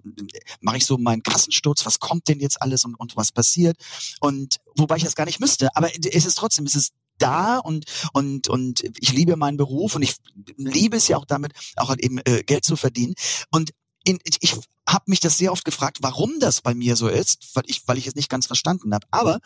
[0.61, 3.77] mache ich so meinen Kassensturz, was kommt denn jetzt alles und und was passiert
[4.21, 7.85] und wobei ich das gar nicht müsste, aber es ist trotzdem, es ist da und
[8.13, 10.17] und und ich liebe meinen Beruf und ich
[10.57, 13.15] liebe es ja auch damit auch halt eben äh, Geld zu verdienen
[13.51, 13.71] und
[14.05, 14.55] in, ich
[14.87, 17.97] habe mich das sehr oft gefragt, warum das bei mir so ist, weil ich weil
[17.97, 19.07] ich es nicht ganz verstanden habe.
[19.11, 19.41] Aber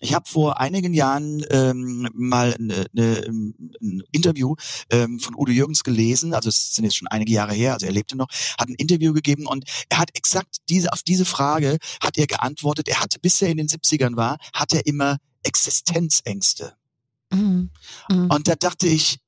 [0.00, 3.24] ich habe vor einigen Jahren ähm, mal ne, ne,
[3.80, 4.56] ein Interview
[4.90, 7.92] ähm, von Udo Jürgens gelesen, also es sind jetzt schon einige Jahre her, also er
[7.92, 8.28] lebte noch,
[8.58, 12.88] hat ein Interview gegeben und er hat exakt diese auf diese Frage hat er geantwortet.
[12.88, 16.74] Er hatte bis er in den 70ern war, hat er immer Existenzängste.
[17.32, 17.70] Mhm.
[18.08, 18.30] Mhm.
[18.30, 19.18] Und da dachte ich,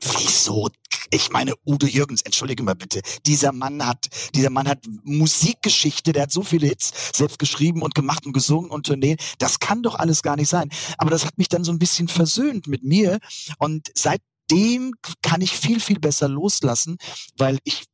[0.00, 0.68] wieso?
[1.10, 3.02] Ich meine, Udo Jürgens, entschuldige mal bitte.
[3.26, 7.94] Dieser Mann hat, dieser Mann hat Musikgeschichte, der hat so viele Hits selbst geschrieben und
[7.94, 9.18] gemacht und gesungen und Tourneen.
[9.38, 10.70] Das kann doch alles gar nicht sein.
[10.98, 13.18] Aber das hat mich dann so ein bisschen versöhnt mit mir.
[13.58, 16.96] Und seitdem kann ich viel, viel besser loslassen,
[17.36, 17.84] weil ich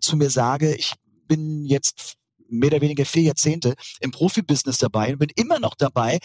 [0.00, 0.94] zu mir sage, ich
[1.26, 2.14] bin jetzt
[2.48, 6.18] mehr oder weniger vier Jahrzehnte im Profibusiness dabei und bin immer noch dabei.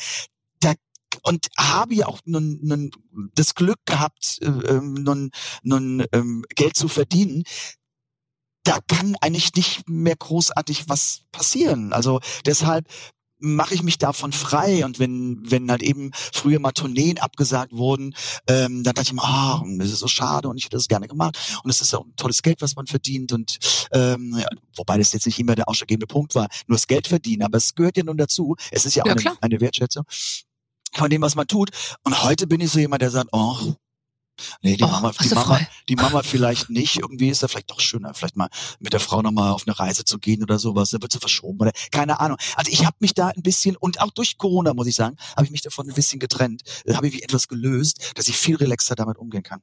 [1.21, 2.91] Und habe ja auch nun, nun
[3.35, 7.43] das Glück gehabt, äh, ähm, nun, nun ähm, Geld zu verdienen.
[8.63, 11.91] Da kann eigentlich nicht mehr großartig was passieren.
[11.93, 12.87] Also deshalb
[13.39, 18.15] mache ich mich davon frei und wenn wenn halt eben früher mal Tourneen abgesagt wurden,
[18.47, 21.09] ähm, dann dachte ich mir, ah, das ist so schade und ich hätte das gerne
[21.09, 23.57] gemacht und es ist auch ein tolles Geld, was man verdient und
[23.91, 24.47] ähm, ja,
[24.77, 27.75] wobei das jetzt nicht immer der ausschlaggebende Punkt war, nur das Geld verdienen, aber es
[27.75, 28.55] gehört ja nun dazu.
[28.71, 30.05] Es ist ja auch Ja, eine, eine Wertschätzung
[30.95, 31.69] von dem, was man tut.
[32.03, 33.75] Und heute bin ich so jemand, der sagt, oh,
[34.61, 35.67] nee, die Oh, Mama, die Mama, frei.
[35.89, 36.97] die Mama vielleicht nicht.
[36.97, 40.05] Irgendwie ist da vielleicht doch schöner, vielleicht mal mit der Frau nochmal auf eine Reise
[40.05, 40.89] zu gehen oder sowas.
[40.89, 42.37] Da wird sie verschoben oder keine Ahnung.
[42.55, 45.45] Also ich habe mich da ein bisschen und auch durch Corona muss ich sagen, habe
[45.45, 46.63] ich mich davon ein bisschen getrennt.
[46.85, 49.61] Da habe ich mich etwas gelöst, dass ich viel relaxer damit umgehen kann.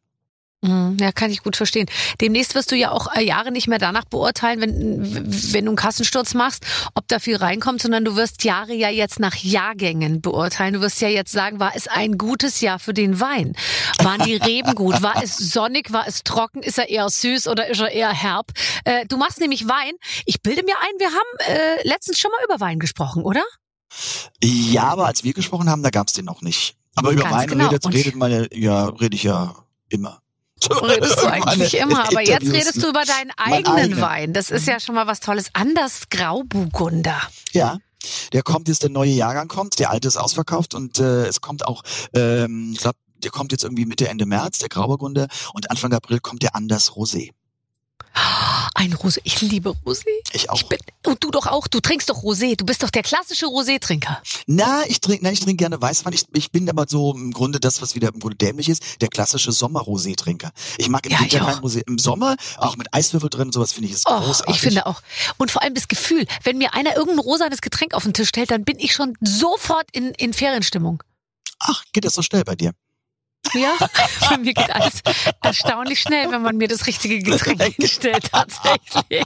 [0.63, 1.87] Mhm, Ja, kann ich gut verstehen.
[2.21, 5.77] Demnächst wirst du ja auch äh, Jahre nicht mehr danach beurteilen, wenn, wenn du einen
[5.77, 10.75] Kassensturz machst, ob da viel reinkommt, sondern du wirst Jahre ja jetzt nach Jahrgängen beurteilen.
[10.75, 13.57] Du wirst ja jetzt sagen, war es ein gutes Jahr für den Wein?
[14.03, 15.01] Waren die Reben gut?
[15.01, 15.93] War es sonnig?
[15.93, 16.63] War es trocken?
[16.63, 18.53] Ist er eher süß oder ist er eher herb?
[18.85, 19.95] Äh, du machst nämlich Wein.
[20.27, 23.43] Ich bilde mir ein, wir haben äh, letztens schon mal über Wein gesprochen, oder?
[24.45, 26.77] Ja, aber als wir gesprochen haben, da gab's den noch nicht.
[26.97, 27.69] Aber über Ganz Wein genau.
[27.69, 29.55] redet, redet man ja, ja, rede ich ja
[29.89, 30.21] immer.
[30.69, 34.01] Redest du eigentlich immer, aber jetzt redest du über deinen eigenen eigenen.
[34.01, 34.33] Wein.
[34.33, 35.51] Das ist ja schon mal was Tolles.
[35.53, 37.21] Anders Grauburgunder.
[37.53, 37.79] Ja.
[38.33, 41.67] Der kommt jetzt, der neue Jahrgang kommt, der alte ist ausverkauft und äh, es kommt
[41.67, 41.83] auch,
[42.15, 46.21] ähm, ich glaube, der kommt jetzt irgendwie Mitte, Ende März, der Grauburgunder und Anfang April
[46.21, 47.33] kommt der Anders Rosé.
[48.75, 49.21] Ein Rosé.
[49.25, 50.05] Ich liebe Rosé.
[50.33, 50.55] Ich auch.
[50.57, 51.69] Ich bin, und du doch auch.
[51.69, 52.57] Du trinkst doch Rosé.
[52.57, 54.23] Du bist doch der klassische Rosé-Trinker.
[54.47, 56.13] Na, ich trinke, ich trinke gerne Weißwein.
[56.13, 59.09] Ich, ich bin aber so im Grunde das, was wieder im Grunde dämlich ist, der
[59.09, 60.51] klassische Sommer-Rosé-Trinker.
[60.79, 61.59] Ich mag im Ja, Winter kein.
[61.59, 61.83] Rosé.
[61.87, 64.55] Im Sommer, auch mit Eiswürfel drin sowas, finde ich es Oh, großartig.
[64.57, 65.03] ich finde auch.
[65.39, 68.51] Und vor allem das Gefühl, wenn mir einer irgendein rosanes Getränk auf den Tisch stellt,
[68.51, 71.03] dann bin ich schon sofort in, in Ferienstimmung.
[71.59, 72.73] Ach, geht das so schnell bei dir?
[73.55, 73.77] Ja,
[74.29, 75.01] bei mir geht alles
[75.43, 79.25] erstaunlich schnell, wenn man mir das richtige Getränk hinstellt, tatsächlich.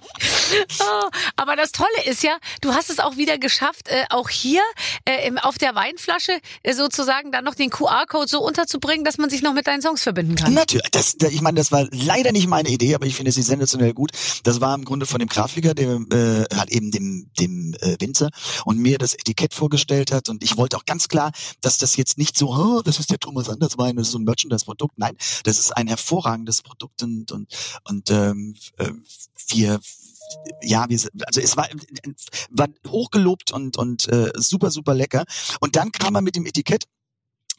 [0.81, 4.63] Oh, aber das Tolle ist ja, du hast es auch wieder geschafft, äh, auch hier
[5.05, 9.31] äh, im, auf der Weinflasche äh, sozusagen dann noch den QR-Code so unterzubringen, dass man
[9.31, 10.55] sich noch mit deinen Songs verbinden kann.
[10.55, 13.93] Natürlich, das, ich meine, das war leider nicht meine Idee, aber ich finde sie sensationell
[13.93, 14.13] gut.
[14.45, 18.31] Das war im Grunde von dem Grafiker, der äh, hat eben dem, dem äh, Winzer
[18.65, 22.17] und mir das Etikett vorgestellt hat und ich wollte auch ganz klar, dass das jetzt
[22.17, 24.99] nicht so, oh, das ist der Thomas Anders Wein, das ist so ein Merchandise-Produkt.
[24.99, 27.49] Nein, das ist ein hervorragendes Produkt und und
[27.85, 28.91] und ähm, äh,
[29.49, 29.81] wir
[30.63, 31.69] ja, wir, also es war,
[32.51, 35.25] war hochgelobt und und äh, super super lecker.
[35.61, 36.85] Und dann kam er mit dem Etikett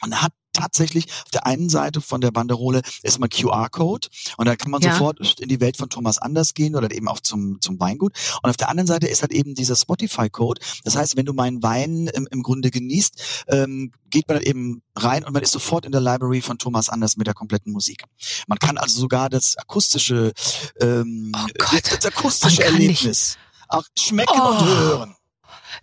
[0.01, 4.55] und hat tatsächlich auf der einen Seite von der Banderole ist mal QR-Code und da
[4.55, 4.93] kann man Ja.
[4.93, 8.13] sofort in die Welt von Thomas Anders gehen oder eben auch zum, zum Weingut.
[8.41, 10.61] Und auf der anderen Seite ist halt eben dieser Spotify-Code.
[10.85, 14.81] Das heißt, wenn du meinen Wein im, im Grunde genießt, ähm, geht man halt eben
[14.95, 18.05] rein und man ist sofort in der Library von Thomas Anders mit der kompletten Musik.
[18.47, 20.31] Man kann also sogar das akustische,
[20.79, 24.49] ähm, Oh Gott, das, das akustische man Erlebnis auch schmecken Oh.
[24.51, 25.14] und hören.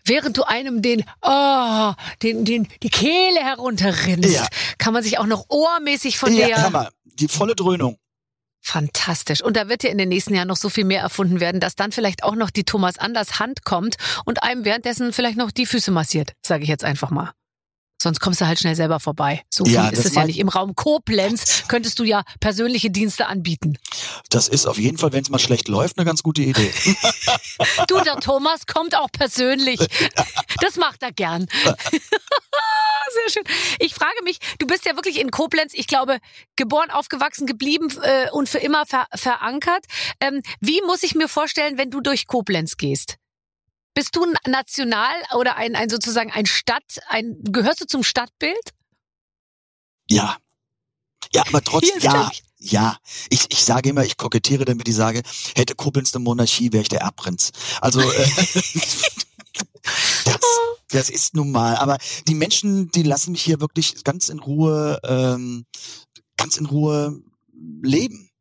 [0.05, 4.47] Während du einem den, oh, den, den, die Kehle herunterrinnst, Ja.
[4.79, 7.97] kann man sich auch noch ohrmäßig von ja, der mal, die volle Dröhnung.
[8.65, 9.43] Fantastisch.
[9.43, 11.75] Und da wird ja in den nächsten Jahren noch so viel mehr erfunden werden, dass
[11.75, 15.67] dann vielleicht auch noch die Thomas Anders Hand kommt und einem währenddessen vielleicht noch die
[15.67, 17.33] Füße massiert, sage ich jetzt einfach mal.
[18.03, 19.43] Sonst kommst du halt schnell selber vorbei.
[19.49, 20.39] So Ja, viel ist es ja nicht.
[20.39, 23.79] Im Raum Koblenz könntest du ja persönliche Dienste anbieten.
[24.29, 26.73] Das ist auf jeden Fall, wenn es mal schlecht läuft, eine ganz gute Idee.
[27.87, 29.79] Du, der Thomas kommt auch persönlich.
[30.61, 31.47] Das macht er gern.
[31.65, 33.45] Sehr schön.
[33.79, 36.19] Ich frage mich, du bist ja wirklich in Koblenz, ich glaube,
[36.57, 39.85] geboren, aufgewachsen, geblieben äh, und für immer ver verankert.
[40.21, 43.17] Ähm, wie muss ich mir vorstellen, wenn du durch Koblenz gehst?
[43.95, 48.73] Bist du ein National oder ein, ein sozusagen ein Stadt, ein, gehörst du zum Stadtbild?
[50.09, 50.37] Ja.
[51.35, 52.97] Ja, aber trotzdem, ja, ja.
[53.29, 55.23] Ich, ich sage immer, ich kokettiere damit, ich sage,
[55.55, 57.53] hätte Koblenz eine Monarchie, wäre ich der Erbprinz.
[57.81, 58.05] Also, äh,
[60.25, 60.41] das,
[60.89, 61.77] das ist nun mal.
[61.77, 65.67] Aber die Menschen, die lassen mich hier wirklich ganz in Ruhe, ähm,
[66.37, 67.21] ganz in Ruhe
[67.83, 68.32] leben.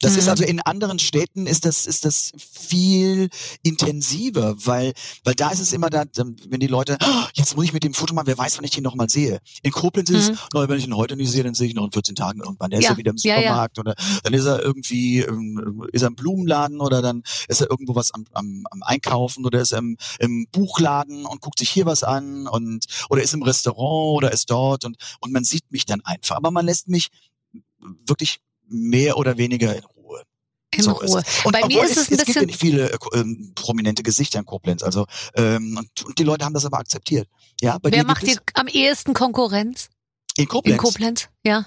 [0.00, 0.30] Das ist Mhm.
[0.30, 3.28] also in anderen Städten ist das ist das viel
[3.64, 4.92] intensiver, weil
[5.24, 6.04] weil da ist es immer da,
[6.48, 8.70] wenn die Leute "Ah, jetzt muss ich mit dem Foto machen, wer weiß, wann ich
[8.70, 9.40] den noch mal sehe.
[9.62, 10.34] In Koblenz ist Mhm.
[10.34, 12.14] es, "Na, wenn ich ihn heute nicht sehe, dann sehe ich ihn noch in 14
[12.14, 12.70] Tagen irgendwann.
[12.70, 13.40] Der ist Ja, ja wieder im ja, ja.
[13.40, 17.68] Supermarkt oder dann ist er irgendwie ähm, ist er im Blumenladen oder dann ist er
[17.70, 21.70] irgendwo was am, am, am Einkaufen oder ist er im, im Buchladen und guckt sich
[21.70, 25.70] hier was an und oder ist im Restaurant oder ist dort und und man sieht
[25.72, 27.08] mich dann einfach, aber man lässt mich
[28.06, 30.22] wirklich mehr oder weniger in Ruhe.
[30.74, 31.04] In So Ruhe.
[31.04, 31.44] Ist es.
[31.44, 34.02] Und Bei mir ist es ein es gibt ja bisschen- nicht viele äh, ähm, prominente
[34.02, 34.82] Gesichter in Koblenz.
[34.82, 37.28] Also ähm, und, und die Leute haben das aber akzeptiert.
[37.60, 39.88] Ja, bei Wer macht dir am ehesten Konkurrenz?
[40.36, 41.28] es in Koblenz, In Koblenz?
[41.44, 41.66] Ja.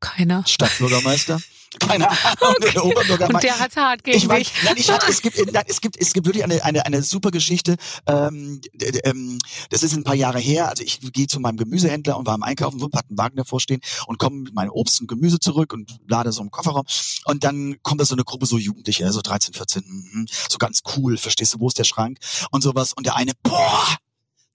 [0.00, 0.44] Keiner.
[0.46, 1.40] Stadtbürgermeister.
[1.80, 3.34] Keine Ahnung, der Oberbürgermeister.
[3.34, 6.00] Und der hat's hart gegen ich weiß, nein, ich hatte, es gibt, nein, es gibt,
[6.00, 7.76] es gibt wirklich eine, eine, eine super Geschichte.
[8.06, 8.60] Ähm,
[9.04, 9.38] ähm,
[9.70, 10.68] das ist ein paar Jahre her.
[10.70, 13.60] Also ich gehe zu meinem Gemüsehändler und war am Einkaufen, wupp, hat einen Wagen davor
[13.60, 16.84] stehen und komme mit meinem Obst und Gemüse zurück und lade so im Kofferraum.
[17.26, 20.80] Und dann kommt da so eine Gruppe so Jugendliche, so 13, 14, mhm, so ganz
[20.96, 22.18] cool, verstehst du, wo ist der Schrank
[22.50, 22.94] und sowas.
[22.94, 23.98] Und der eine, boah,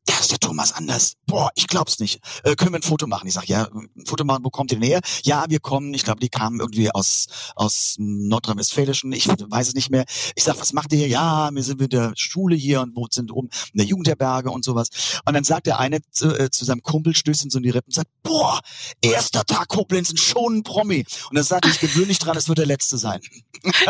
[0.05, 1.13] da ist der Thomas Anders.
[1.25, 2.19] Boah, ich glaub's nicht.
[2.43, 3.27] Äh, können wir ein Foto machen?
[3.27, 4.99] Ich sag, ja, ein Foto machen, wo kommt ihr denn her?
[5.23, 9.89] Ja, wir kommen, ich glaube, die kamen irgendwie aus, aus Nordrhein-Westfälischen, ich weiß es nicht
[9.89, 10.03] mehr.
[10.35, 11.07] Ich sag, was macht ihr hier?
[11.07, 14.65] Ja, wir sind mit der Schule hier und wo sind oben in der Jugendherberge und
[14.65, 14.89] sowas.
[15.25, 17.69] Und dann sagt der eine zu, äh, zu seinem Kumpel, stößt ihn so in die
[17.69, 18.59] Rippen und sagt, boah,
[19.01, 21.05] erster Tag Koblenz und schon ein Promi.
[21.29, 23.21] Und dann sagt er, ich gewöhne dich dran, es wird der letzte sein.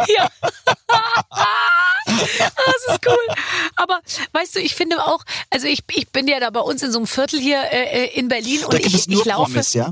[0.08, 0.30] Ja.
[2.06, 3.36] das ist cool.
[3.76, 4.00] Aber
[4.32, 7.00] weißt du, ich finde auch, also ich, ich bin ja da bei uns in so
[7.00, 9.52] einem Viertel hier äh, äh, in Berlin und da gibt ich, ich laufe.
[9.52, 9.92] Promis, ja?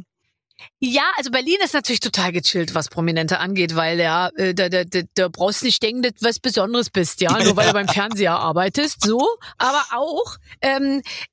[0.79, 4.83] Ja, also Berlin ist natürlich total gechillt, was Prominente angeht, weil ja, äh, da, da,
[4.83, 7.73] da, da brauchst du nicht denken, dass du was Besonderes bist, ja, nur weil du
[7.73, 9.27] beim Fernseher arbeitest, so.
[9.57, 11.30] Aber auch, ähm, äh,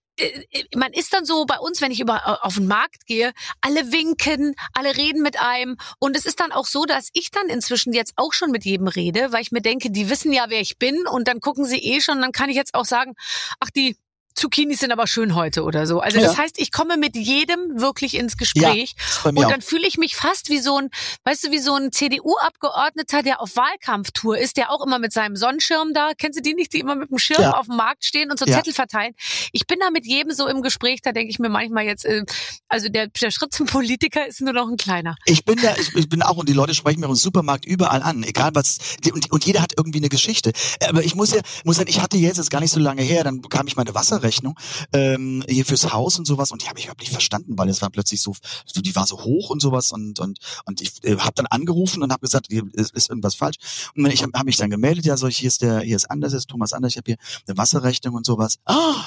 [0.74, 4.54] man ist dann so bei uns, wenn ich über auf den Markt gehe, alle winken,
[4.72, 5.76] alle reden mit einem.
[5.98, 8.88] Und es ist dann auch so, dass ich dann inzwischen jetzt auch schon mit jedem
[8.88, 11.06] rede, weil ich mir denke, die wissen ja, wer ich bin.
[11.06, 13.14] Und dann gucken sie eh schon, dann kann ich jetzt auch sagen,
[13.60, 13.96] ach die
[14.34, 16.00] Zucchinis sind aber schön heute oder so.
[16.00, 16.42] Also das Ja.
[16.44, 20.48] heißt, ich komme mit jedem wirklich ins Gespräch mir und dann fühle ich mich fast
[20.48, 20.90] wie so ein,
[21.24, 25.36] weißt du, wie so ein CDU-Abgeordneter, der auf Wahlkampftour ist, der auch immer mit seinem
[25.36, 27.52] Sonnenschirm da, kennst du die nicht, die immer mit dem Schirm Ja.
[27.58, 28.56] auf dem Markt stehen und so Ja.
[28.56, 29.14] Zettel verteilen.
[29.52, 32.24] Ich bin da mit jedem so im Gespräch, da denke ich mir manchmal jetzt, äh,
[32.68, 35.16] also der, der Schritt zum Politiker ist nur noch ein kleiner.
[35.24, 38.02] Ich bin da, ich, ich bin auch und die Leute sprechen mir im Supermarkt überall
[38.02, 38.78] an, egal was.
[39.12, 40.52] Und, und jeder hat irgendwie eine Geschichte.
[40.88, 43.24] Aber ich muss ja, muss sagen, ich hatte jetzt, ist gar nicht so lange her,
[43.24, 44.58] dann bekam ich meine Wasserrechnung
[44.92, 47.82] ähm, hier fürs Haus und sowas und die habe ich überhaupt nicht verstanden, weil es
[47.82, 51.16] war plötzlich so, so die war so hoch und sowas und und und ich äh,
[51.18, 53.56] habe dann angerufen und habe gesagt, hier ist, ist irgendwas falsch.
[53.96, 56.32] Und ich habe hab mich dann gemeldet, ja, so hier ist der, hier ist Anders,
[56.32, 58.58] ist Thomas Anders, ich habe hier eine Wasserrechnung und sowas.
[58.64, 59.04] Ah,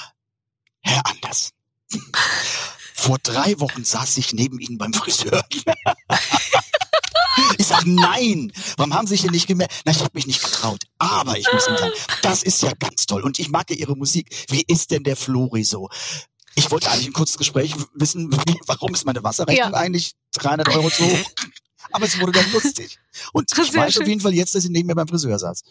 [0.82, 1.52] Herr Anders.
[2.94, 5.44] Vor drei Wochen saß ich neben Ihnen beim Friseur.
[7.58, 8.52] Ich sag nein.
[8.78, 9.76] Warum haben Sie sich denn nicht gemeldet?
[9.86, 10.84] Na, ich habe mich nicht getraut.
[10.98, 13.22] Aber ich muss Ihnen sagen, das ist ja ganz toll.
[13.24, 14.28] Und ich mag ja Ihre Musik.
[14.50, 15.90] Wie ist denn der Flori so?
[16.56, 19.78] Ich wollte eigentlich ein kurzes Gespräch wissen, wie, warum ist meine Wasserrechnung Ja.
[19.78, 21.32] eigentlich 300 Euro zu hoch?
[21.94, 23.00] Aber es wurde dann lustig.
[23.34, 25.64] Und ich weiß auf jeden Fall jetzt, dass sie neben mir beim Friseur saß.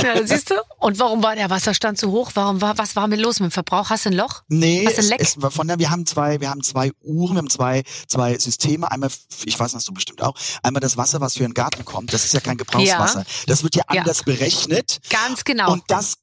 [0.00, 0.54] Ja, siehst du?
[0.78, 2.32] Und warum war der Wasserstand so hoch?
[2.34, 3.90] Warum war, was war mit los mit dem Verbrauch?
[3.90, 4.42] Hast du ein Loch?
[4.48, 5.20] Nee, Hast du ein es, Leck?
[5.20, 8.36] es war von der, wir haben zwei, wir haben zwei Uhren, wir haben zwei, zwei
[8.38, 8.90] Systeme.
[8.90, 9.10] Einmal,
[9.44, 10.34] ich weiß, hast du bestimmt auch.
[10.62, 12.12] Einmal das Wasser, was für den Garten kommt.
[12.12, 13.24] Das ist ja kein Gebrauchswasser.
[13.46, 14.00] Das wird ja Ja.
[14.00, 14.98] anders berechnet.
[15.10, 15.72] Ganz genau.
[15.72, 16.14] Und das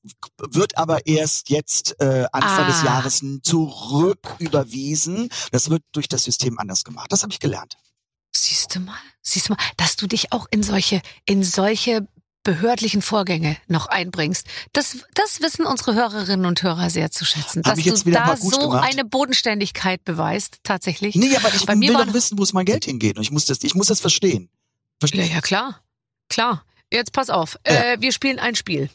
[0.50, 2.68] wird aber erst jetzt äh, Anfang Ah.
[2.68, 5.30] des Jahres zurück überwiesen.
[5.52, 7.08] Das wird durch das System anders gemacht.
[7.12, 7.78] Das habe ich gelernt.
[8.36, 12.08] Siehst du mal, siehst du mal, dass du dich auch in solche, in solche
[12.44, 14.48] behördlichen Vorgänge noch einbringst.
[14.74, 17.60] Das, das wissen unsere Hörerinnen und Hörer sehr zu schätzen.
[17.60, 18.88] Hab Dass ich jetzt du da so gemacht.
[18.90, 21.16] eine Bodenständigkeit beweist, tatsächlich.
[21.16, 23.18] Nee, aber ich Bei will doch wissen, wo es mein Geld hingeht.
[23.18, 24.50] Und ich muss das, ich muss das verstehen.
[24.52, 24.58] Ja,
[25.00, 25.32] Verstehen?
[25.32, 25.82] ja, klar.
[26.30, 26.66] Klar.
[26.92, 27.58] Jetzt pass auf.
[27.66, 27.94] Ja.
[27.94, 28.90] Äh, wir spielen ein Spiel.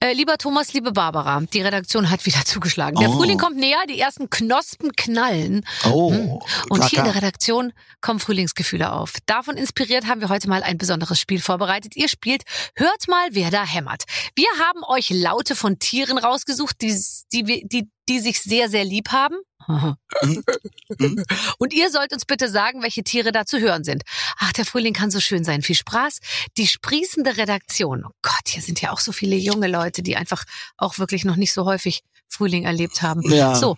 [0.00, 2.98] Äh, lieber Thomas, liebe Barbara, die Redaktion hat wieder zugeschlagen.
[2.98, 3.12] Der Oh.
[3.18, 5.64] Frühling kommt näher, die ersten Knospen knallen.
[5.90, 6.38] Oh, Hm.
[6.70, 7.14] Und hier in der.
[7.16, 9.14] Redaktion kommen Frühlingsgefühle auf.
[9.26, 11.96] Davon inspiriert haben wir heute mal ein besonderes Spiel vorbereitet.
[11.96, 12.42] Ihr spielt
[12.74, 14.04] Hört mal, wer da hämmert.
[14.34, 16.94] Wir haben euch Laute von Tieren rausgesucht, die,
[17.32, 19.36] die, die, die sich sehr, sehr lieb haben.
[19.68, 19.96] Mhm.
[21.58, 24.02] Und ihr sollt uns bitte sagen, welche Tiere da zu hören sind.
[24.38, 25.62] Ach, der Frühling kann so schön sein.
[25.62, 26.18] Viel Spaß.
[26.56, 28.04] Die sprießende Redaktion.
[28.06, 30.44] Oh Gott, hier sind ja auch so viele junge Leute, die einfach
[30.76, 33.22] auch wirklich noch nicht so häufig Frühling erlebt haben.
[33.30, 33.54] Ja.
[33.54, 33.76] So,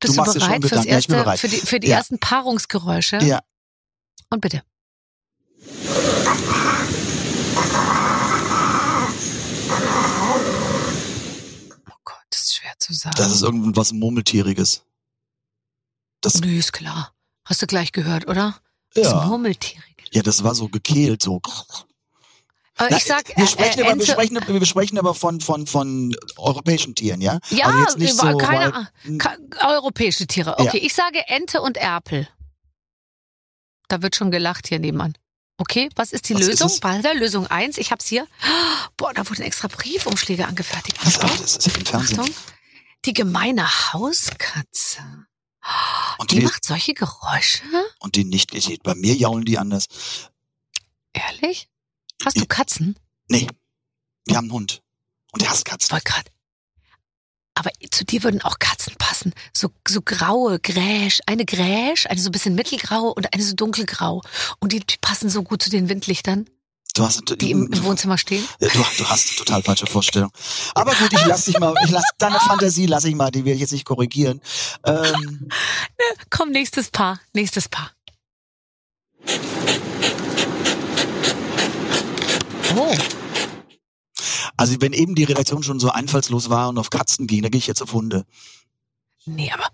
[0.00, 0.88] bist du, schon bereit fürs Gedanken.
[0.88, 1.40] Ja, erste, bereit.
[1.40, 1.96] für die, für die Ja.
[1.98, 3.18] ersten Paarungsgeräusche?
[3.18, 3.40] Ja.
[4.30, 4.62] Und bitte.
[11.88, 13.14] Oh Gott, das ist schwer zu sagen.
[13.16, 14.84] Das ist irgendwas Murmeltieriges.
[16.24, 17.12] Das, Nö, ist klar.
[17.44, 18.58] Hast du gleich gehört, oder?
[18.94, 19.24] Das ja.
[19.26, 19.82] Murmeltiere.
[20.12, 21.40] ja, das war so gekehlt, so.
[22.76, 25.40] Aber Na, ich sag, wir äh, sprechen, äh, aber, wir sprechen, wir sprechen aber von,
[25.40, 27.38] von, von europäischen Tieren, ja?
[27.50, 28.88] Ja, also jetzt nicht so, keine.
[29.18, 29.36] Ka-
[29.68, 30.58] europäische Tiere.
[30.58, 32.28] Okay, ich sage Ente und Erpel.
[33.88, 35.14] Da wird schon gelacht hier nebenan.
[35.58, 36.66] Okay, was ist die Was ist Lösung?
[36.68, 36.82] es?
[36.82, 37.78] Walter, Lösung eins.
[37.78, 38.26] Ich hab's hier.
[38.96, 40.98] Boah, da wurden extra Briefumschläge angefertigt.
[41.04, 42.20] Was, ach, das ist ja im Fernsehen.
[42.20, 42.34] Achtung.
[43.04, 45.00] Die gemeine Hauskatze.
[46.18, 47.62] Und Die die, macht solche Geräusche?
[48.00, 49.86] und die nicht, die- bei mir jaulen die anders.
[51.12, 51.68] Ehrlich?
[52.24, 52.96] Hast du Katzen?
[53.28, 53.46] Nee,
[54.26, 54.82] wir haben einen Hund.
[55.32, 55.90] Und der hasst Katzen.
[55.92, 56.30] Wollte grad.
[57.56, 59.32] Aber zu dir würden auch Katzen passen.
[59.56, 61.20] So, so graue Gräsch.
[61.26, 64.22] Eine Gräsch, eine so ein bisschen mittelgrau und eine so dunkelgrau.
[64.58, 66.48] Und die, die passen so gut zu den Windlichtern,
[66.94, 68.46] Du hast, die im, im Wohnzimmer stehen.
[68.60, 70.30] Du, du hast eine total falsche Vorstellung.
[70.74, 73.54] Aber gut, ich lass dich mal, ich lass deine Fantasie lass ich mal, die will
[73.54, 74.40] ich jetzt nicht korrigieren.
[74.84, 75.48] Ähm,
[76.30, 77.20] Komm, nächstes Paar.
[77.32, 77.90] Nächstes Paar.
[82.76, 82.96] Oh,
[84.56, 87.58] also wenn eben die Redaktion schon so einfallslos war und auf Katzen ging, dann gehe
[87.58, 88.24] ich jetzt auf Hunde.
[89.26, 89.68] nee, aber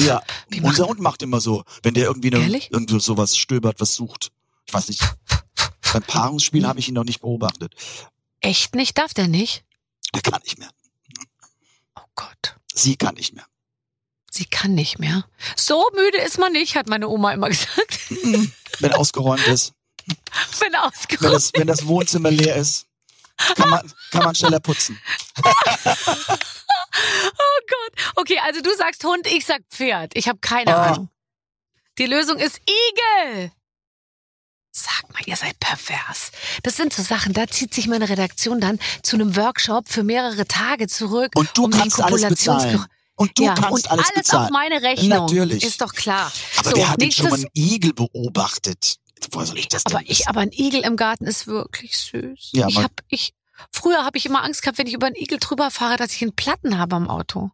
[0.00, 0.22] Ja,
[0.62, 4.32] unser Hund macht immer so, wenn der irgendwie eine, irgendwo sowas stöbert, was sucht.
[4.66, 5.02] Ich weiß nicht.
[5.92, 7.74] Beim Paarungsspiel habe ich ihn noch nicht beobachtet.
[8.40, 8.96] echt nicht?
[8.98, 9.64] Darf der nicht?
[10.12, 10.70] Er kann nicht mehr.
[11.96, 12.56] Oh Gott.
[12.74, 13.44] Sie kann nicht mehr.
[14.30, 15.26] Sie kann nicht mehr.
[15.56, 17.98] So müde ist man nicht, hat meine Oma immer gesagt.
[18.80, 19.74] Wenn ausgeräumt ist,
[20.60, 21.32] wenn ausgeruht.
[21.32, 22.86] das, wenn das Wohnzimmer leer ist,
[23.56, 24.98] kann man, kann man schneller putzen.
[26.94, 28.12] Oh Gott.
[28.16, 30.12] Okay, also du sagst Hund, ich sag Pferd.
[30.14, 30.86] Ich habe keine Ah.
[30.92, 31.08] Ahnung.
[31.98, 33.50] Die Lösung ist Igel.
[34.74, 36.32] Sag mal, ihr seid pervers.
[36.62, 40.46] Das sind so Sachen, da zieht sich meine Redaktion dann zu einem Workshop für mehrere
[40.46, 41.32] Tage zurück.
[41.34, 42.86] Und du um kannst alles bezahlen.
[43.14, 44.44] Und du ja, kannst und alles alles bezahlen.
[44.44, 45.08] auf meine Rechnung.
[45.10, 45.62] Natürlich.
[45.62, 46.32] Ist doch klar.
[46.56, 48.96] Aber so, wer hat denn schon mal nächstes, einen Igel beobachtet?
[49.30, 52.52] Woher soll ich das denn aber ich, aber ein Igel im Garten ist wirklich süß.
[52.52, 53.34] Ja, ich hab, ich,
[53.70, 56.22] früher habe ich immer Angst gehabt, wenn ich über einen Igel drüber fahre, dass ich
[56.22, 57.50] einen Platten habe am Auto.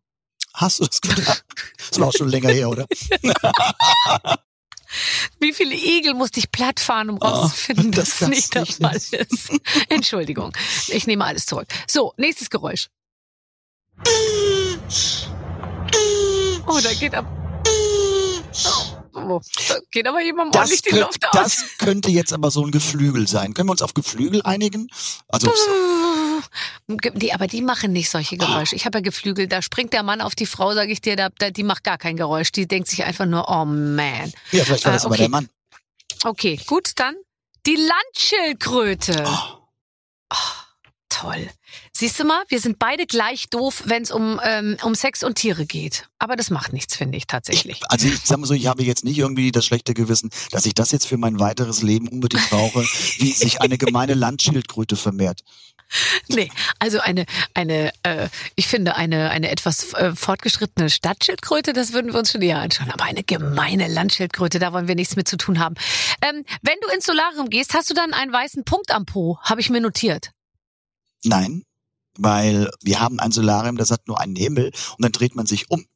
[0.54, 1.44] Hast du das gedacht?
[1.90, 2.86] Das war auch schon länger her, oder?
[5.40, 8.66] Wie viele Igel musste ich platt fahren, um Oh, rauszufinden, das dass das nicht der
[8.66, 9.50] Fall ist?
[9.88, 10.52] Entschuldigung,
[10.88, 11.68] ich nehme alles zurück.
[11.88, 12.88] So, nächstes Geräusch.
[16.66, 17.26] Oh, da geht ab.
[19.14, 21.32] Oh, da geht aber jemand Das, ordentlich die könnt, Luft aus.
[21.34, 23.52] das könnte jetzt aber so ein Geflügel sein.
[23.54, 24.88] Können wir uns auf Geflügel einigen?
[25.28, 25.48] Also,
[26.88, 28.74] Nee, aber die machen nicht solche Geräusche.
[28.74, 31.28] Ich habe ja Geflügel, da springt der Mann auf die Frau, sage ich dir, da,
[31.38, 32.50] da, die macht gar kein Geräusch.
[32.50, 34.32] Die denkt sich einfach nur, oh man.
[34.52, 35.22] ja, vielleicht war Äh, das aber okay.
[35.24, 35.48] der Mann.
[36.24, 37.14] Okay, gut, dann
[37.66, 39.24] die Landschildkröte.
[39.26, 40.36] Oh,
[41.20, 41.48] Toll.
[41.92, 45.34] Siehst du mal, wir sind beide gleich doof, wenn es um, ähm, um Sex und
[45.34, 46.08] Tiere geht.
[46.18, 47.80] Aber das macht nichts, finde ich tatsächlich.
[47.88, 50.74] also ich sag mal so, ich habe jetzt nicht irgendwie das schlechte Gewissen, dass ich
[50.74, 55.42] das jetzt für mein weiteres Leben unbedingt brauche, wie sich eine gemeine Landschildkröte vermehrt.
[56.28, 57.24] Nee, also eine,
[57.54, 62.42] eine, äh, ich finde eine, eine etwas äh, fortgeschrittene Stadtschildkröte, das würden wir uns schon
[62.42, 62.90] eher anschauen.
[62.90, 65.74] Aber eine gemeine Landschildkröte, da wollen wir nichts mit zu tun haben.
[66.22, 69.60] Ähm, wenn du ins Solarium gehst, hast du dann einen weißen Punkt am Po, habe
[69.60, 70.30] ich mir notiert.
[71.24, 71.62] Nein,
[72.16, 75.70] weil wir haben ein Solarium, das hat nur einen Himmel und dann dreht man sich
[75.70, 75.86] um.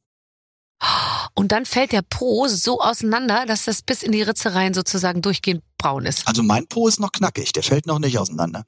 [1.35, 5.63] Und dann fällt der Po so auseinander, dass das bis in die Ritzereien sozusagen durchgehend
[5.77, 6.27] braun ist.
[6.27, 8.65] Also mein Po ist noch knackig, der fällt noch nicht auseinander.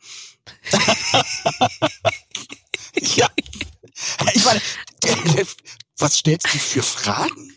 [2.96, 3.30] ja.
[4.34, 4.62] Ich meine,
[5.98, 7.54] was stellst du für Fragen?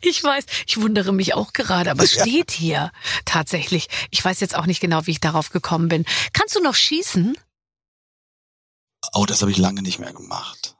[0.00, 2.92] Ich weiß, ich wundere mich auch gerade, aber es steht hier
[3.24, 3.88] tatsächlich.
[4.10, 6.04] Ich weiß jetzt auch nicht genau, wie ich darauf gekommen bin.
[6.32, 7.36] Kannst du noch schießen?
[9.12, 10.76] Oh, das habe ich lange nicht mehr gemacht.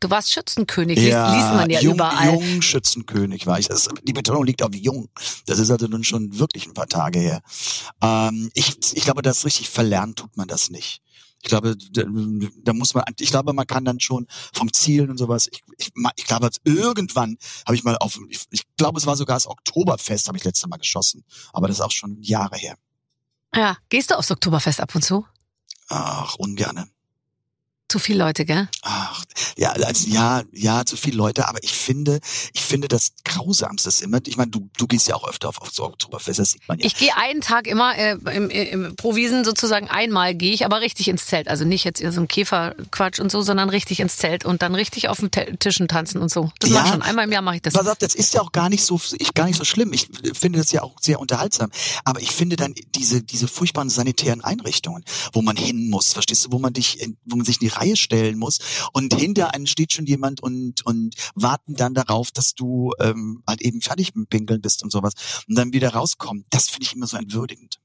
[0.00, 2.32] Du warst Schützenkönig, ja, liest man ja jung, überall.
[2.32, 3.68] Jung Schützenkönig war ich.
[3.68, 5.10] Das, die Betonung liegt auf jung.
[5.44, 7.42] Das ist also nun schon wirklich ein paar Tage her.
[8.00, 11.02] Ähm, ich, ich glaube, das richtig verlernt tut man das nicht.
[11.42, 12.02] Ich glaube, da,
[12.64, 15.48] da muss man, ich glaube, man kann dann schon vom Zielen und sowas.
[15.52, 17.36] Ich, ich, ich glaube, irgendwann
[17.66, 20.66] habe ich mal auf, ich, ich glaube, es war sogar das Oktoberfest, habe ich letztes
[20.68, 21.24] Mal geschossen.
[21.52, 22.76] Aber das ist auch schon Jahre her.
[23.54, 25.26] Ja, gehst du aufs Oktoberfest ab und zu?
[25.88, 26.88] Ach, ungerne.
[27.90, 28.68] Zu viele Leute, gell?
[28.82, 29.24] Ach,
[29.56, 32.20] ja, also ja, ja, zu viele Leute, aber ich finde,
[32.52, 35.60] ich finde das Grausamste ist immer, ich meine, du, du gehst ja auch öfter auf,
[35.60, 36.86] auf so Oktoberfest, das sieht man ja.
[36.86, 41.08] Ich gehe einen Tag immer, äh, im, im Provisen sozusagen einmal gehe ich, aber richtig
[41.08, 41.48] ins Zelt.
[41.48, 44.76] Also nicht jetzt in so einem Käferquatsch und so, sondern richtig ins Zelt und dann
[44.76, 46.52] richtig auf den Tischen tanzen und so.
[46.60, 47.02] Das ja, mache ich schon.
[47.02, 47.74] Einmal im Jahr mache ich das.
[47.74, 49.92] Pass auf, das ist ja auch gar nicht so, ich, gar nicht so schlimm.
[49.92, 51.72] Ich finde das ja auch sehr unterhaltsam.
[52.04, 56.52] Aber ich finde dann diese, diese furchtbaren sanitären Einrichtungen, wo man hin muss, verstehst du,
[56.52, 58.58] wo man dich, wo man sich in die Reihe stellen muss
[58.92, 63.62] und hinter einem steht schon jemand und und warten dann darauf, dass du ähm, halt
[63.62, 66.44] eben fertig mit Pinkeln bist und sowas und dann wieder rauskommen.
[66.50, 67.80] Das finde ich immer so entwürdigend.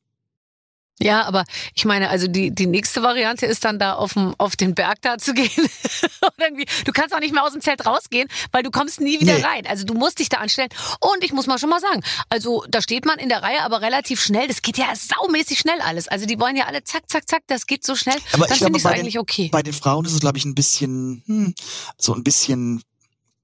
[1.00, 1.44] Ja, aber
[1.74, 5.02] ich meine, also die, die nächste Variante ist dann da auf, dem, auf den Berg
[5.02, 5.50] da zu gehen.
[6.86, 9.44] du kannst auch nicht mehr aus dem Zelt rausgehen, weil du kommst nie wieder nee.
[9.44, 9.68] rein.
[9.68, 10.70] Also du musst dich da anstellen.
[11.02, 13.82] Und ich muss mal schon mal sagen, also da steht man in der Reihe, aber
[13.82, 14.48] relativ schnell.
[14.48, 16.08] Das geht ja saumäßig schnell alles.
[16.08, 18.18] Also die wollen ja alle zack, zack, zack, das geht so schnell.
[18.32, 19.50] Aber dann finde ich es eigentlich okay.
[19.52, 21.56] Bei den Frauen ist es, glaube ich, ein bisschen, hm,
[21.98, 22.84] so ein bisschen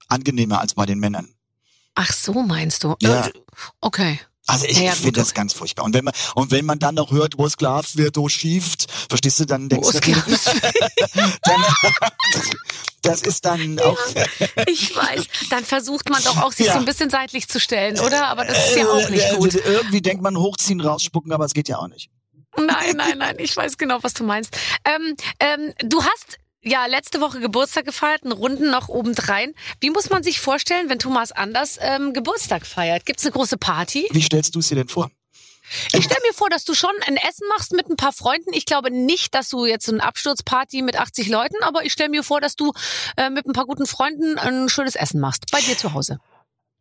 [0.08, 1.34] angenehmer als bei den Männern.
[1.96, 2.96] Ach so, meinst du?
[3.02, 3.30] Ja.
[3.82, 4.20] Okay.
[4.48, 5.86] Also ich, ja, finde das ganz furchtbar.
[5.86, 8.92] Und wenn man und wenn man dann noch hört, wo es Glas wird, wo schieft,
[9.10, 10.00] verstehst du, dann denkst du,
[11.44, 11.66] dann,
[13.04, 13.98] das ist dann ja, auch.
[14.68, 15.26] ich weiß.
[15.50, 16.74] Dann versucht man doch auch sich ja.
[16.74, 18.28] so ein bisschen seitlich zu stellen, oder?
[18.28, 19.56] Aber das ist ja auch nicht äh, gut.
[19.56, 22.10] Irgendwie denkt man hochziehen, rausspucken, aber es geht ja auch nicht.
[22.58, 23.36] Nein, nein, nein.
[23.40, 24.58] Ich weiß genau, was du meinst.
[24.84, 29.54] Ähm, ähm, du hast ja, letzte Woche Geburtstag gefeiert, einen Runden noch obendrein.
[29.80, 33.06] Wie muss man sich vorstellen, wenn Thomas Anders ähm, Geburtstag feiert?
[33.06, 34.08] Gibt's eine große Party?
[34.12, 35.10] Wie stellst du es dir denn vor?
[35.94, 38.52] Ich stelle mir vor, dass du schon ein Essen machst mit ein paar Freunden.
[38.54, 42.10] Ich glaube nicht, dass du jetzt so eine Absturzparty mit 80 Leuten, aber ich stelle
[42.10, 42.74] mir vor, dass du
[43.16, 45.50] äh, mit ein paar guten Freunden ein schönes Essen machst.
[45.52, 46.20] Bei dir zu Hause.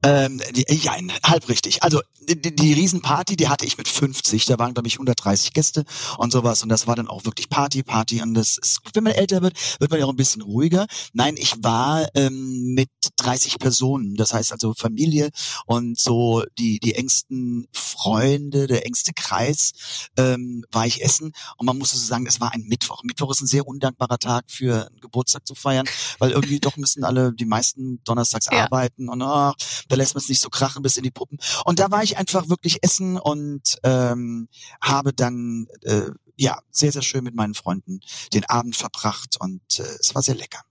[0.02, 1.82] Ähm, die, ja, halb richtig.
[1.82, 4.46] Also die, die Riesenparty, die hatte ich mit 50.
[4.46, 5.84] Da waren, glaube ich, 130 Gäste
[6.16, 6.62] und sowas.
[6.62, 8.22] Und das war dann auch wirklich Party, Party.
[8.22, 10.86] Und das ist, wenn man älter wird, wird man ja auch ein bisschen ruhiger.
[11.12, 14.16] Nein, ich war ähm, mit 30 Personen.
[14.16, 15.30] Das heißt also Familie
[15.66, 19.72] und so die, die engsten Freunde, der engste Kreis
[20.16, 21.32] ähm, war ich essen.
[21.56, 23.02] Und man muss so sagen, es war ein Mittwoch.
[23.02, 25.86] Mittwoch ist ein sehr undankbarer Tag für einen Geburtstag zu feiern,
[26.18, 28.64] weil irgendwie doch müssen alle, die meisten donnerstags ja.
[28.64, 29.54] arbeiten und ach,
[29.90, 31.38] da lässt man es nicht so krachen bis in die Puppen.
[31.64, 34.48] Und da war ich einfach wirklich essen und ähm,
[34.80, 38.00] habe dann äh, ja sehr, sehr schön mit meinen Freunden
[38.32, 40.62] den Abend verbracht und äh, es war sehr lecker.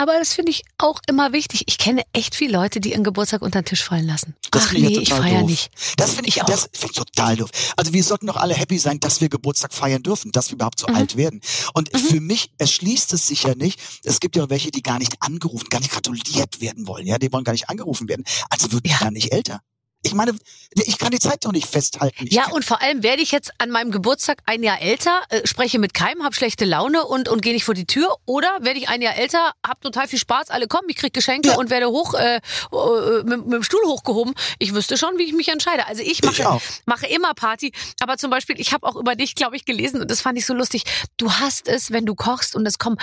[0.00, 1.64] Aber das finde ich auch immer wichtig.
[1.66, 4.34] Ich kenne echt viele Leute, die ihren Geburtstag unter den Tisch fallen lassen.
[4.50, 5.70] Das Ach nee, ich, feiere nicht.
[5.98, 6.46] Das finde ich, ich, auch.
[6.46, 7.50] das finde ich total doof.
[7.76, 10.80] Also wir sollten doch alle happy sein, dass wir Geburtstag feiern dürfen, dass wir überhaupt
[10.80, 10.94] so mhm.
[10.94, 11.42] alt werden.
[11.74, 11.98] Und mhm.
[11.98, 13.78] für mich erschließt es sich ja nicht.
[14.02, 17.06] Es gibt ja auch welche, die gar nicht angerufen, gar nicht gratuliert werden wollen.
[17.06, 18.24] Ja, die wollen gar nicht angerufen werden.
[18.48, 18.96] Also wird ja.
[19.00, 19.60] dann nicht älter.
[20.02, 20.34] Ich meine,
[20.72, 22.26] ich kann die Zeit doch nicht festhalten.
[22.26, 25.46] Ich ja, und vor allem werde ich jetzt an meinem Geburtstag ein Jahr älter, äh,
[25.46, 28.16] spreche mit keinem, habe schlechte Laune und, und gehe nicht vor die Tür.
[28.24, 31.50] Oder werde ich ein Jahr älter, habe total viel Spaß, alle kommen, ich krieg Geschenke
[31.50, 31.56] ja.
[31.58, 34.34] und werde hoch äh, äh, mit, mit dem Stuhl hochgehoben.
[34.58, 35.86] Ich wüsste schon, wie ich mich entscheide.
[35.86, 37.72] Also ich mache, ich mache immer Party.
[38.00, 40.46] Aber zum Beispiel, ich habe auch über dich, glaube ich, gelesen und das fand ich
[40.46, 40.84] so lustig.
[41.18, 42.96] Du hast es, wenn du kochst und es kommen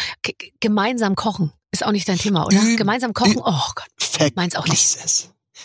[0.60, 1.54] gemeinsam kochen.
[1.72, 2.60] Ist auch nicht dein Thema, oder?
[2.76, 3.38] Gemeinsam kochen?
[3.38, 4.36] Oh Gott.
[4.36, 4.98] Meins auch nicht.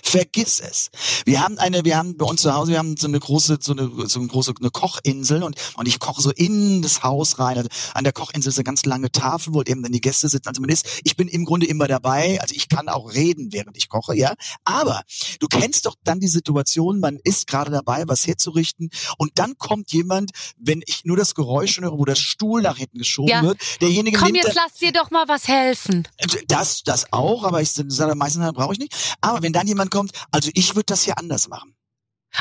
[0.03, 0.91] Vergiss es.
[1.25, 3.73] Wir haben eine, wir haben bei uns zu Hause, wir haben so eine große, so
[3.73, 7.57] eine, so eine große eine Kochinsel und, und ich koche so in das Haus rein.
[7.57, 10.49] Also an der Kochinsel ist eine ganz lange Tafel, wo eben dann die Gäste sitzen.
[10.49, 12.41] Also man ist, ich bin im Grunde immer dabei.
[12.41, 14.35] Also ich kann auch reden, während ich koche, ja.
[14.65, 15.03] Aber
[15.41, 19.93] du kennst doch dann die Situation, man ist gerade dabei, was herzurichten und dann kommt
[19.93, 23.43] jemand, wenn ich nur das Geräusch höre, wo der Stuhl nach hinten geschoben ja.
[23.43, 26.07] wird, derjenige Komm, jetzt lass dir doch mal was helfen.
[26.49, 28.95] Das, das auch, aber ich sage meistens brauche ich nicht.
[29.21, 31.75] Aber wenn dann jemand kommt, also ich würde das hier anders machen.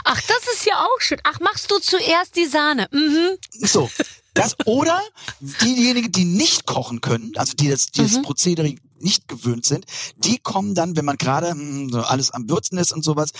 [0.05, 1.19] Ach, das ist ja auch schön.
[1.25, 2.87] Ach, machst du zuerst die Sahne?
[2.91, 3.37] Mhm.
[3.59, 3.89] So.
[4.33, 5.01] Das oder
[5.41, 8.21] diejenigen, die nicht kochen können, also die das, die das Mhm.
[8.21, 9.85] Prozedere nicht gewöhnt sind,
[10.15, 13.31] die kommen dann, wenn man gerade hm, so alles am Würzen ist und sowas,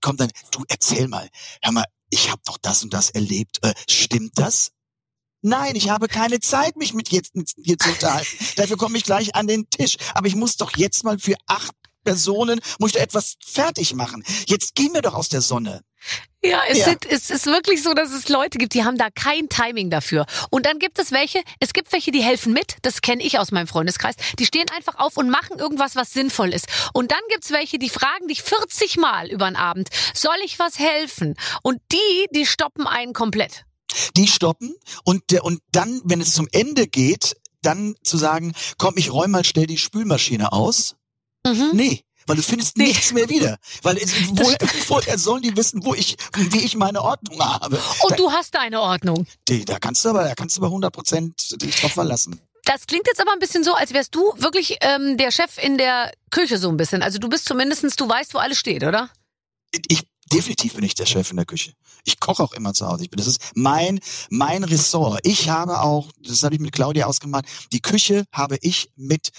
[0.00, 1.28] kommt dann, du erzähl mal,
[1.62, 3.58] hör mal, ich habe doch das und das erlebt.
[3.62, 4.72] Äh, stimmt das?
[5.40, 8.28] Nein, ich habe keine Zeit, mich mit jetzt mit dir zu unterhalten.
[8.56, 9.96] Dafür komme ich gleich an den Tisch.
[10.14, 11.76] Aber ich muss doch jetzt mal für acht
[12.08, 14.24] Personen, muss ich da etwas fertig machen.
[14.46, 15.82] Jetzt geh mir doch aus der Sonne.
[16.42, 16.84] Ja, es, Ja.
[16.84, 20.24] Sind, es ist wirklich so, dass es Leute gibt, die haben da kein Timing dafür.
[20.50, 23.50] Und dann gibt es welche, es gibt welche, die helfen mit, das kenne ich aus
[23.50, 26.66] meinem Freundeskreis, die stehen einfach auf und machen irgendwas, was sinnvoll ist.
[26.92, 30.78] Und dann gibt's welche, die fragen dich 40 Mal über den Abend, soll ich was
[30.78, 31.34] helfen?
[31.62, 33.64] Und die, die stoppen einen komplett.
[34.16, 38.94] Die stoppen und, der, und dann, wenn es zum Ende geht, dann zu sagen, komm,
[38.96, 40.94] ich räum mal schnell die Spülmaschine aus.
[41.54, 41.70] Mhm.
[41.72, 42.04] Nee.
[42.26, 42.88] Weil du findest Nee.
[42.88, 43.56] nichts mehr wieder.
[43.82, 47.80] Weil es, woher, woher sollen die wissen, wo ich, wie ich meine Ordnung habe?
[48.02, 49.26] Und du hast deine Ordnung.
[49.46, 52.38] Da, da kannst du aber, da kannst du aber 100 Prozent dich drauf verlassen.
[52.64, 55.78] Das klingt jetzt aber ein bisschen so, als wärst du wirklich ähm, der Chef in
[55.78, 57.02] der Küche so ein bisschen.
[57.02, 59.08] Also du bist zumindestens, du weißt, wo alles steht, oder?
[59.88, 61.72] Ich, definitiv bin ich der Chef in der Küche.
[62.04, 63.04] Ich koche auch immer zu Hause.
[63.04, 65.20] Ich bin, das ist mein, mein Ressort.
[65.22, 69.30] Ich habe auch, das habe ich mit Claudia ausgemacht, die Küche habe ich mit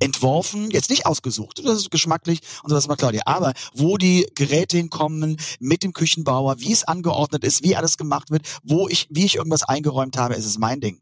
[0.00, 4.76] entworfen, jetzt nicht ausgesucht, das ist geschmacklich und sowas macht Claudia, aber wo die Geräte
[4.76, 9.24] hinkommen, mit dem Küchenbauer, wie es angeordnet ist, wie alles gemacht wird, wo ich, wie
[9.24, 11.00] ich irgendwas eingeräumt habe, ist es mein Ding.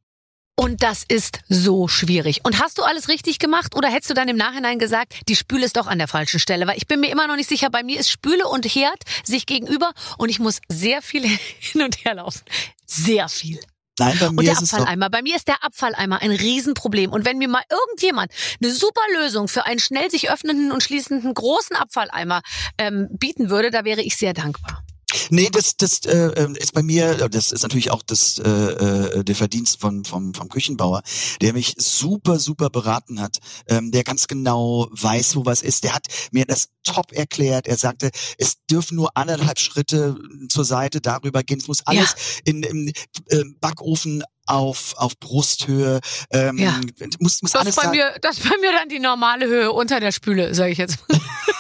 [0.58, 2.40] Und das ist so schwierig.
[2.42, 5.66] Und hast du alles richtig gemacht oder hättest du dann im Nachhinein gesagt, die Spüle
[5.66, 6.66] ist doch an der falschen Stelle?
[6.66, 9.44] Weil ich bin mir immer noch nicht sicher, bei mir ist Spüle und Herd sich
[9.44, 11.28] gegenüber und ich muss sehr viel
[11.60, 12.40] hin und her laufen.
[12.86, 13.60] Sehr viel.
[13.98, 15.10] Nein, bei Und mir der ist Abfalleimer.
[15.10, 17.12] Bei mir ist der Abfalleimer ein Riesenproblem.
[17.12, 18.30] Und wenn mir mal irgendjemand
[18.62, 22.42] eine super Lösung für einen schnell sich öffnenden und schließenden großen Abfalleimer
[22.78, 24.85] ähm, bieten würde, da wäre ich sehr dankbar.
[25.30, 29.24] Nee, das, das äh, ähm, ist bei mir, das ist natürlich auch das, äh, äh,
[29.24, 31.02] der Verdienst von, vom, vom Küchenbauer,
[31.40, 33.38] der mich super, super beraten hat,
[33.68, 35.84] ähm, der ganz genau weiß, wo was ist.
[35.84, 37.66] Der hat mir das top erklärt.
[37.66, 40.16] Er sagte, es dürfen nur anderthalb Schritte
[40.48, 41.58] zur Seite darüber gehen.
[41.58, 42.14] Es muss alles
[42.44, 42.88] in, im
[43.28, 46.00] äh, Backofen auf, auf Brusthöhe.
[46.30, 46.80] Ähm, Ja.
[47.18, 50.00] muss, muss Das alles bei da, mir, das bei mir dann die normale Höhe unter
[50.00, 50.98] der Spüle, sage ich jetzt.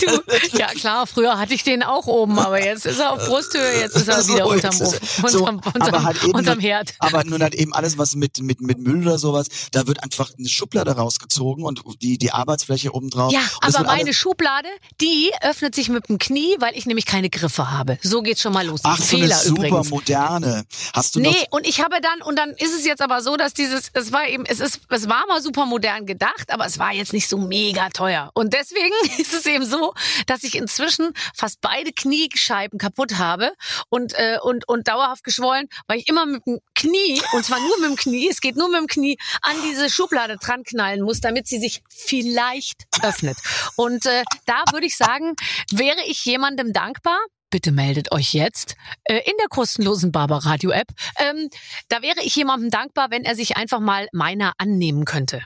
[0.00, 0.06] Du,
[0.58, 3.96] ja klar, früher hatte ich den auch oben, aber jetzt ist er auf Brusthöhe, jetzt
[3.96, 4.86] ist er So, wieder unterm, er-
[5.30, 6.94] so, unterm, aber unterm, unterm nur- Herd.
[6.98, 10.30] Aber nun hat eben alles, was mit, mit, mit Müll oder sowas, da wird einfach
[10.38, 13.32] eine Schublade rausgezogen und die, die Arbeitsfläche oben drauf.
[13.32, 14.68] Ja, aber meine Schublade,
[15.00, 17.98] die öffnet sich mit dem Knie, weil ich nämlich keine Griffe habe.
[18.02, 18.80] So geht's schon mal los.
[18.84, 19.90] Ach, so eine Fehler super übrigens.
[19.90, 20.64] moderne.
[20.94, 23.52] Hast du Nee, und ich habe dann, und dann ist es jetzt aber so, dass
[23.54, 26.92] dieses, es war eben, es ist, es war mal super modern gedacht, aber es war
[26.92, 28.30] jetzt nicht so mega teuer.
[28.34, 29.94] Und deswegen ist es eben so,
[30.26, 33.52] dass ich inzwischen fast beide Kniescheiben kaputt habe
[33.88, 37.80] und, äh, und, und dauerhaft geschwollen, weil ich immer mit dem Knie, und zwar nur
[37.80, 41.20] mit dem Knie, es geht nur mit dem Knie, an diese Schublade dran knallen muss,
[41.20, 43.36] damit sie sich vielleicht öffnet.
[43.76, 45.34] Und äh, da würde ich sagen,
[45.70, 47.18] wäre ich jemandem dankbar,
[47.50, 50.88] bitte meldet euch jetzt äh, in der kostenlosen Barbaradio App.
[51.18, 51.48] Ähm,
[51.88, 55.42] da wäre ich jemandem dankbar, wenn er sich einfach mal meiner annehmen könnte.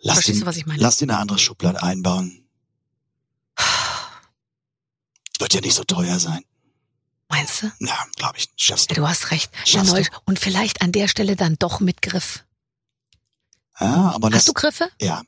[0.00, 0.80] Lass Verstehst den, du, was ich meine?
[0.80, 2.43] Lass dir eine andere Schublade einbauen.
[5.38, 6.44] Wird ja nicht so teuer sein.
[7.28, 7.72] Meinst du?
[7.80, 8.48] Ja, glaube ich.
[8.56, 9.00] Schaffst Ja, du.
[9.02, 9.50] du hast recht.
[9.64, 10.02] Schaffst du.
[10.26, 12.44] und vielleicht an der Stelle dann doch mit Griff.
[13.80, 14.88] Ja, aber das, Hast du Griffe?
[15.00, 15.22] ja.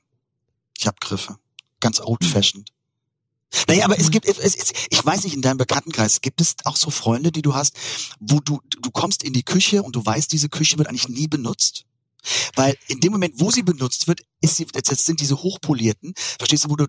[0.78, 1.38] Ich habe Griffe.
[1.80, 2.70] Ganz old fashioned.
[3.66, 6.76] Naja, aber es gibt, es, es, ich weiß nicht, in deinem Bekanntenkreis gibt es auch
[6.76, 7.74] so Freunde, die du hast,
[8.20, 11.28] wo du, du kommst in die Küche und du weißt, diese Küche wird eigentlich nie
[11.28, 11.86] benutzt.
[12.56, 16.64] Weil in dem Moment, wo sie benutzt wird, ist sie, das sind diese hochpolierten, verstehst
[16.64, 16.86] du, wo du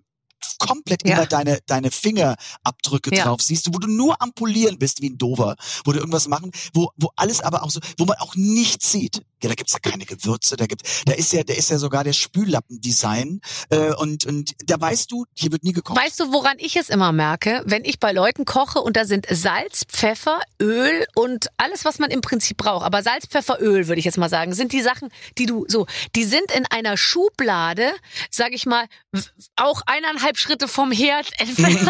[0.59, 1.15] komplett Ja.
[1.17, 3.25] immer deine, deine Fingerabdrücke Ja.
[3.25, 6.51] drauf siehst, wo du nur am Polieren bist wie ein Dover, wo du irgendwas machen,
[6.73, 9.21] wo, wo alles aber auch so, wo man auch nichts sieht.
[9.43, 12.03] Ja, da gibt's ja keine Gewürze, da gibt, da ist ja, da ist ja sogar
[12.03, 15.95] der Spüllappendesign, äh, und, und da weißt du, hier wird nie gekocht.
[15.95, 19.27] Weißt du, woran ich es immer merke, wenn ich bei Leuten koche und da sind
[19.29, 22.83] Salz, Pfeffer, Öl und alles, was man im Prinzip braucht.
[22.83, 25.85] Aber Salz, Pfeffer, Öl, würde ich jetzt mal sagen, sind die Sachen, die du so,
[26.15, 27.91] die sind in einer Schublade,
[28.31, 28.87] sag ich mal,
[29.55, 31.87] auch eineinhalb Schritte vom Herd entfernt,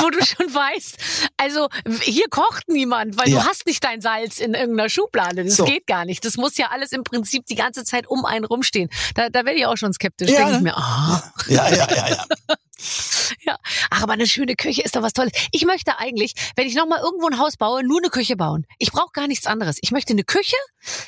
[0.00, 0.96] wo du schon weißt,
[1.36, 1.68] also
[2.00, 3.40] hier kocht niemand, weil Ja.
[3.40, 5.44] du hast nicht dein Salz in irgendeiner Schublade.
[5.44, 5.64] Das So.
[5.64, 6.24] geht gar nicht.
[6.24, 8.88] Das muss ja alles im Prinzip die ganze Zeit um einen rumstehen.
[9.14, 10.30] Da, da werde ich auch schon skeptisch.
[10.30, 10.62] Ja, Denke ich ne?
[10.62, 11.32] mir, ah.
[11.48, 12.26] Ja, ja, ja, ja.
[13.44, 13.58] Ja,
[13.90, 15.32] ach, aber eine schöne Küche ist doch was Tolles.
[15.50, 18.66] Ich möchte eigentlich, wenn ich nochmal irgendwo ein Haus baue, nur eine Küche bauen.
[18.78, 19.78] Ich brauche gar nichts anderes.
[19.80, 20.56] Ich möchte eine Küche,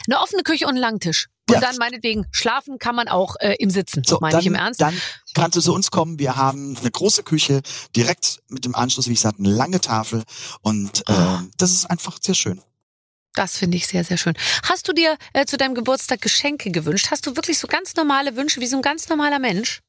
[0.09, 1.29] eine offene Küche und einen Langtisch.
[1.51, 1.61] Und Ja.
[1.61, 4.81] dann meinetwegen, schlafen kann man auch äh, im Sitzen, So, meine dann, ich im Ernst.
[4.81, 4.95] dann
[5.35, 6.19] kannst du zu uns kommen.
[6.19, 7.63] Wir haben eine große Küche,
[7.97, 10.23] direkt mit dem Anschluss, wie ich sagte, eine lange Tafel
[10.63, 11.45] und äh, Ah.
[11.59, 12.61] das ist einfach sehr schön.
[13.35, 14.35] Das finde ich sehr, sehr schön.
[14.65, 17.09] Hast du dir äh, zu deinem Geburtstag Geschenke gewünscht?
[17.13, 19.81] Hast du wirklich so ganz normale Wünsche wie so ein ganz normaler Mensch?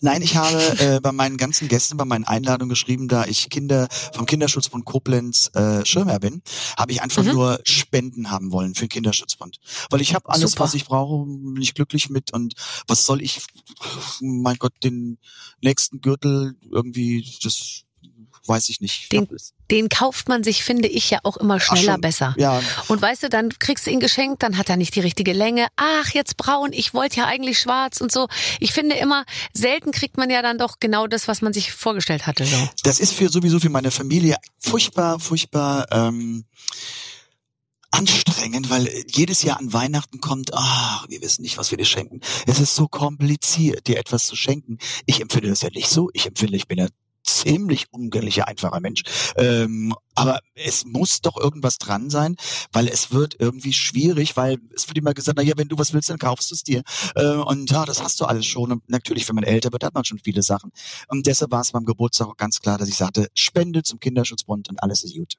[0.00, 3.88] Nein, ich habe äh, bei meinen ganzen Gästen, bei meinen Einladungen geschrieben, da ich Kinder
[4.12, 6.42] vom Kinderschutzbund Koblenz äh, Schirmherr bin,
[6.76, 7.32] habe ich einfach Mhm.
[7.32, 9.60] nur Spenden haben wollen für den Kinderschutzbund.
[9.90, 10.64] Weil ich habe alles, Super.
[10.64, 12.54] was ich brauche, bin ich glücklich mit und
[12.86, 13.40] was soll ich,
[14.20, 15.18] mein Gott, den
[15.62, 17.83] nächsten Gürtel irgendwie, das
[18.46, 19.10] weiß ich nicht.
[19.12, 19.28] Den-
[19.70, 22.34] Den kauft man sich, finde ich, ja auch immer Ach, schneller besser.
[22.38, 25.32] Ja, Und weißt du, dann kriegst du ihn geschenkt, dann hat er nicht die richtige
[25.32, 25.68] Länge.
[25.76, 28.28] Ach, jetzt braun, ich wollte ja eigentlich schwarz und so.
[28.60, 29.24] Ich finde immer,
[29.54, 32.44] selten kriegt man ja dann doch genau das, was man sich vorgestellt hatte.
[32.44, 32.68] So.
[32.82, 36.44] das ist für sowieso für meine Familie furchtbar, furchtbar ähm,
[37.90, 42.20] anstrengend, weil jedes Jahr an Weihnachten kommt, ah, wir wissen nicht, was wir dir schenken.
[42.46, 44.78] Es ist so kompliziert, dir etwas zu schenken.
[45.06, 46.10] Ich empfinde das ja nicht so.
[46.12, 46.88] Ich empfinde, ich bin ja
[47.24, 49.02] ziemlich umgänglicher, einfacher Mensch.
[49.36, 52.36] Ähm, aber es muss doch irgendwas dran sein,
[52.72, 55.92] weil es wird irgendwie schwierig, weil es wird immer gesagt, na ja, wenn du was
[55.92, 56.82] willst, dann kaufst du es dir.
[57.16, 58.70] Äh, und ja, das hast du alles schon.
[58.70, 60.70] Und natürlich, wenn man älter wird, hat man schon viele Sachen.
[61.08, 64.68] Und deshalb war es beim Geburtstag auch ganz klar, dass ich sagte, Spende zum Kinderschutzbund
[64.68, 65.34] und alles ist gut.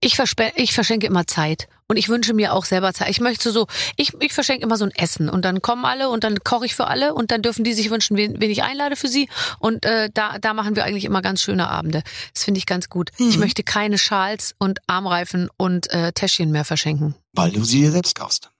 [0.00, 0.18] Ich,
[0.56, 3.08] ich verschenke immer Zeit und ich wünsche mir auch selber Zeit.
[3.08, 3.66] Ich möchte so,
[3.96, 6.74] ich, ich verschenke immer so ein Essen und dann kommen alle und dann koche ich
[6.74, 9.28] für alle und dann dürfen die sich wünschen, wen, wen ich einlade für sie
[9.58, 12.02] und äh, da, da machen wir eigentlich immer ganz schöne Abende.
[12.34, 13.10] Das finde ich ganz gut.
[13.18, 13.40] Ich Mhm.
[13.40, 17.14] möchte keine Schals und Armreifen und äh, Täschchen mehr verschenken.
[17.32, 18.50] Weil du sie dir selbst kaufst.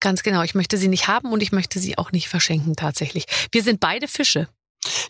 [0.00, 0.42] Ganz genau.
[0.42, 3.26] Ich möchte sie nicht haben und ich möchte sie auch nicht verschenken tatsächlich.
[3.52, 4.48] Wir sind beide Fische.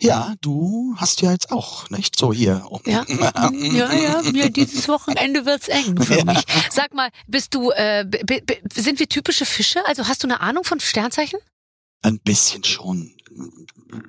[0.01, 2.17] Ja, du hast ja jetzt auch, nicht?
[2.17, 2.65] So hier.
[2.85, 4.21] Ja, ja, ja.
[4.33, 6.23] ja dieses Wochenende wird's eng für Ja.
[6.25, 6.43] mich.
[6.71, 8.05] Sag mal, bist du, äh,
[8.73, 9.85] sind wir typische Fische?
[9.85, 11.39] Also hast du eine Ahnung von Sternzeichen?
[12.01, 13.13] Ein bisschen schon.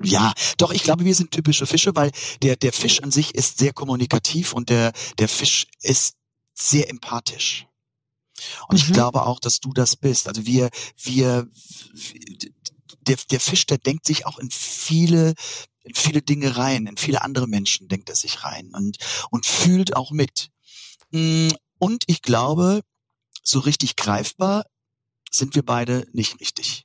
[0.02, 2.10] Ja, doch, ich glaube, wir sind typische Fische, weil
[2.42, 6.14] der, der Fisch an sich ist sehr kommunikativ und der, der Fisch ist
[6.54, 7.66] sehr empathisch.
[8.68, 8.94] Und ich Mhm.
[8.94, 10.26] glaube auch, dass du das bist.
[10.28, 10.70] Also wir,
[11.02, 11.46] wir,
[13.00, 15.34] der, der Fisch, der denkt sich auch in viele,
[15.82, 18.98] in viele Dinge rein, in viele andere Menschen denkt er sich rein und,
[19.30, 20.50] und fühlt auch mit.
[21.10, 21.48] Mm,
[21.78, 22.82] Und ich glaube,
[23.42, 24.64] so richtig greifbar
[25.30, 26.84] sind wir beide nicht richtig.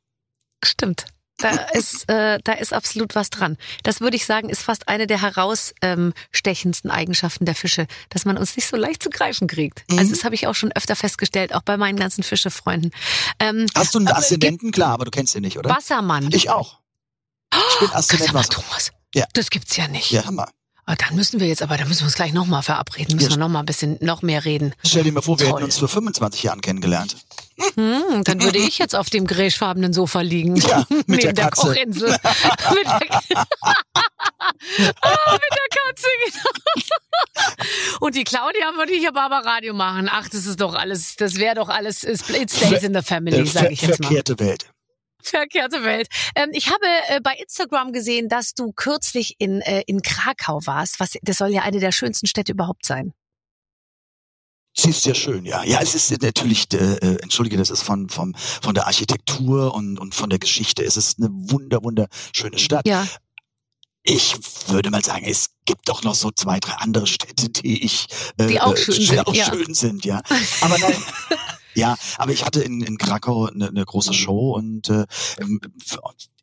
[0.64, 1.06] Stimmt.
[1.38, 3.58] Da ist, äh, da ist absolut was dran.
[3.84, 8.56] Das würde ich sagen, ist fast eine der herausstechendsten Eigenschaften der Fische, dass man uns
[8.56, 9.84] nicht so leicht zu greifen kriegt.
[9.92, 10.00] Mhm.
[10.00, 12.92] Also das habe ich auch schon öfter festgestellt, auch bei meinen ganzen Fischefreunden.
[13.40, 14.72] Ähm, Hast du einen Aszendenten?
[14.72, 15.70] Klar, aber du kennst ihn nicht, oder?
[15.70, 16.30] Wassermann.
[16.32, 16.80] Ich auch.
[17.54, 18.62] Ich bin Aszendent mal, Wasser.
[18.62, 18.92] Thomas.
[19.14, 19.26] Ja.
[19.34, 20.12] Das gibt's ja nicht.
[20.12, 20.50] Ja, Hammer.
[20.88, 23.36] Ah, dann müssen wir jetzt, aber da müssen wir uns gleich nochmal verabreden, müssen Ja.
[23.38, 24.74] wir nochmal ein bisschen noch mehr reden.
[24.86, 25.56] Stell dir mal vor, wir Toll.
[25.56, 27.18] hätten uns vor 25 Jahren kennengelernt.
[27.76, 30.56] Hm, dann würde ich jetzt auf dem grechfarbenen Sofa liegen.
[30.58, 31.62] Ja, mit Neben der der Katze.
[31.70, 32.10] Kochinsel.
[32.12, 33.46] mit, der,
[35.02, 37.98] ah, mit der Katze, genau.
[38.02, 40.08] Und die Claudia würde ich aber aber Radio machen.
[40.12, 42.20] Ach, das ist doch alles, das wäre doch alles, it
[42.52, 44.08] stays in the family, Äh, sage ich jetzt mal.
[44.08, 44.66] verkehrte Welt.
[45.30, 46.08] Verkehrte Welt.
[46.36, 51.00] Ähm, ich habe äh, bei Instagram gesehen, dass du kürzlich in, äh, in Krakau warst.
[51.00, 53.14] Was, das soll ja eine der schönsten Städte überhaupt sein.
[54.78, 55.64] Sie ist sehr schön, ja.
[55.64, 59.98] Ja, es ist natürlich, äh, äh, entschuldige, das ist von, vom, von der Architektur und,
[59.98, 60.84] und von der Geschichte.
[60.84, 62.86] Es ist eine wunder, wunderschöne Stadt.
[62.86, 63.08] Ja.
[64.04, 64.36] Ich
[64.68, 68.08] würde mal sagen, es gibt doch noch so zwei, drei andere Städte, die ich
[68.38, 69.46] äh, Die auch äh, schön die sind, auch ja.
[69.46, 70.22] schön sind, ja.
[70.62, 71.04] Aber nein.
[71.76, 75.06] Ja, aber ich hatte in, in Krakau eine, eine große Show und äh,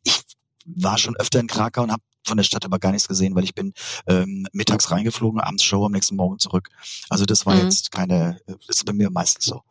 [0.03, 0.21] ich
[0.65, 3.43] war schon öfter in Krakau und habe von der Stadt aber gar nichts gesehen, weil
[3.43, 3.73] ich bin
[4.07, 6.69] ähm, mittags reingeflogen, abends Show, am nächsten Morgen zurück.
[7.09, 7.61] Also das war Mhm.
[7.63, 9.61] jetzt keine, das ist bei mir meistens so.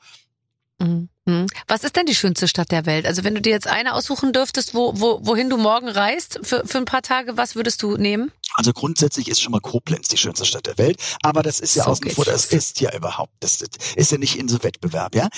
[0.83, 1.09] Mhm.
[1.24, 1.47] Mhm.
[1.68, 3.07] Was ist denn die schönste Stadt der Welt?
[3.07, 6.66] Also wenn du dir jetzt eine aussuchen dürftest, wo, wo, wohin du morgen reist für,
[6.66, 8.33] für ein paar Tage, was würdest du nehmen?
[8.55, 11.85] Also grundsätzlich ist schon mal Koblenz die schönste Stadt der Welt, aber das ist ja
[11.85, 13.62] So außen vor, das ist ja überhaupt, das
[13.95, 15.28] ist ja nicht in so Wettbewerb, ja.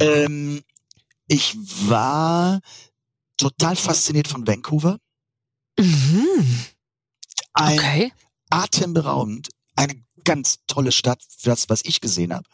[0.00, 0.62] Ähm,
[1.28, 1.56] ich
[1.88, 2.60] war
[3.36, 4.98] total fasziniert von Vancouver.
[5.78, 6.64] Mhm.
[7.52, 8.12] Ein Okay.
[8.50, 12.48] atemberaubend, eine ganz tolle Stadt, für das, was ich gesehen habe.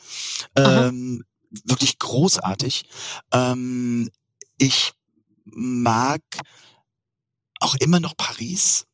[0.56, 1.24] Ähm,
[1.64, 2.84] wirklich großartig.
[3.32, 4.10] Ähm,
[4.58, 4.92] ich
[5.44, 6.22] mag
[7.60, 8.86] auch immer noch Paris.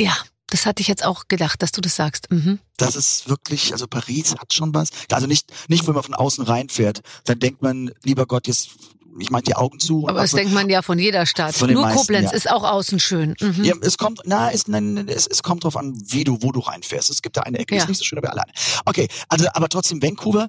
[0.00, 0.16] Ja,
[0.52, 2.30] das hatte ich jetzt auch gedacht, dass du das sagst.
[2.30, 2.58] Mhm.
[2.76, 4.90] Das ist wirklich, also Paris hat schon was.
[5.10, 8.70] Also nicht, nicht wenn man von außen reinfährt, dann denkt man, lieber Gott, jetzt,
[9.18, 10.08] ich meine die Augen zu.
[10.08, 11.54] Aber das so- denkt man ja von jeder Stadt.
[11.54, 12.36] Von Nur meisten, Koblenz ja.
[12.36, 13.34] ist auch außen schön.
[13.40, 13.64] Mhm.
[13.64, 16.60] Ja, es kommt, na, es, nein, es, es kommt drauf an, wie du, wo du
[16.60, 17.10] reinfährst.
[17.10, 17.82] Es gibt da eine Ecke, die Ja.
[17.82, 18.52] ist nicht so schön, aber alleine.
[18.84, 20.48] Okay, also, aber trotzdem, Vancouver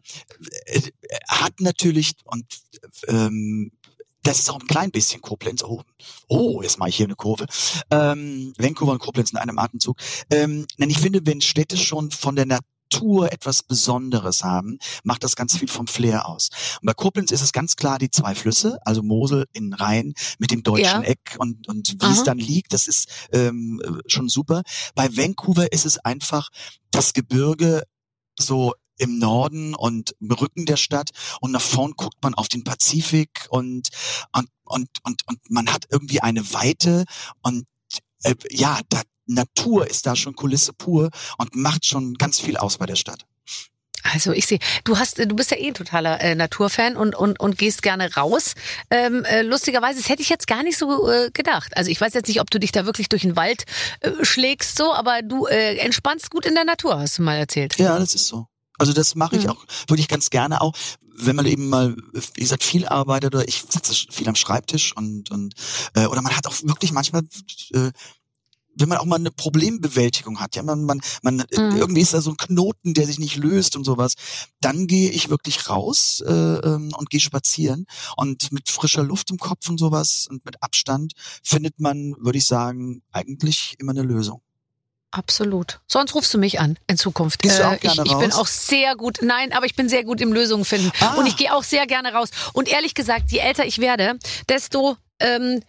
[0.66, 0.82] äh,
[1.28, 2.46] hat natürlich, und
[3.08, 3.72] ähm,
[4.26, 5.64] das ist auch ein klein bisschen Koblenz.
[5.64, 5.82] Oh,
[6.30, 7.46] oh jetzt mache ich hier eine Kurve.
[7.92, 9.98] Ähm, Vancouver und Koblenz in einem Atemzug.
[10.30, 12.66] Ähm, denn ich finde, wenn Städte schon von der Natur
[13.02, 16.50] etwas Besonderes haben, macht das ganz viel vom Flair aus.
[16.82, 20.52] Und bei Koblenz ist es ganz klar die zwei Flüsse, also Mosel in Rhein mit
[20.52, 21.02] dem deutschen Ja.
[21.02, 22.14] Eck und, und wie Aha.
[22.14, 24.64] es dann liegt, das ist ähm, schon super.
[24.96, 26.50] Bei Vancouver ist es einfach
[26.92, 27.84] das Gebirge
[28.38, 31.10] so im Norden und im Rücken der Stadt
[31.42, 33.90] und nach vorn guckt man auf den Pazifik und
[34.32, 37.06] und und und, und man hat irgendwie eine Weite
[37.42, 37.66] und
[38.24, 42.78] äh, ja, da, Natur ist da schon Kulisse pur und macht schon ganz viel aus
[42.78, 43.26] bei der Stadt.
[44.12, 47.40] Also ich sehe, du hast, du bist ja eh ein totaler äh, Naturfan und und
[47.40, 48.54] und gehst gerne raus.
[48.90, 51.76] Ähm, äh, lustigerweise, das hätte ich jetzt gar nicht so äh, gedacht.
[51.78, 53.64] Also ich weiß jetzt nicht, ob du dich da wirklich durch den Wald
[54.02, 57.78] äh, schlägst, so, aber du äh, entspannst gut in der Natur, hast du mal erzählt.
[57.78, 58.48] Ja, das ist so.
[58.78, 60.74] Also das mache ich auch wirklich ganz gerne auch,
[61.16, 65.32] wenn man eben mal, wie gesagt, viel arbeitet oder ich sitze viel am Schreibtisch und
[65.32, 65.54] und
[65.94, 67.24] äh, oder man hat auch wirklich manchmal
[67.74, 67.92] äh,
[68.76, 71.76] wenn man auch mal eine Problembewältigung hat, ja, man, man, man Mhm.
[71.76, 74.14] irgendwie ist da so ein Knoten, der sich nicht löst und sowas,
[74.62, 77.86] dann gehe ich wirklich raus äh, ähm, und gehe spazieren
[78.18, 81.14] und mit frischer Luft im Kopf und sowas und mit Abstand
[81.44, 84.42] findet man, würde ich sagen, eigentlich immer eine Lösung.
[85.14, 85.80] Absolut.
[85.88, 87.44] Sonst rufst du mich an in Zukunft.
[87.44, 88.40] Äh, Gehst du auch ich, gerne ich bin raus?
[88.40, 90.92] auch sehr gut, nein, aber ich bin sehr gut im Lösungen finden.
[91.02, 91.14] Ah.
[91.14, 92.30] Und ich gehe auch sehr gerne raus.
[92.54, 94.18] Und ehrlich gesagt, je älter ich werde,
[94.50, 95.62] desto ähm,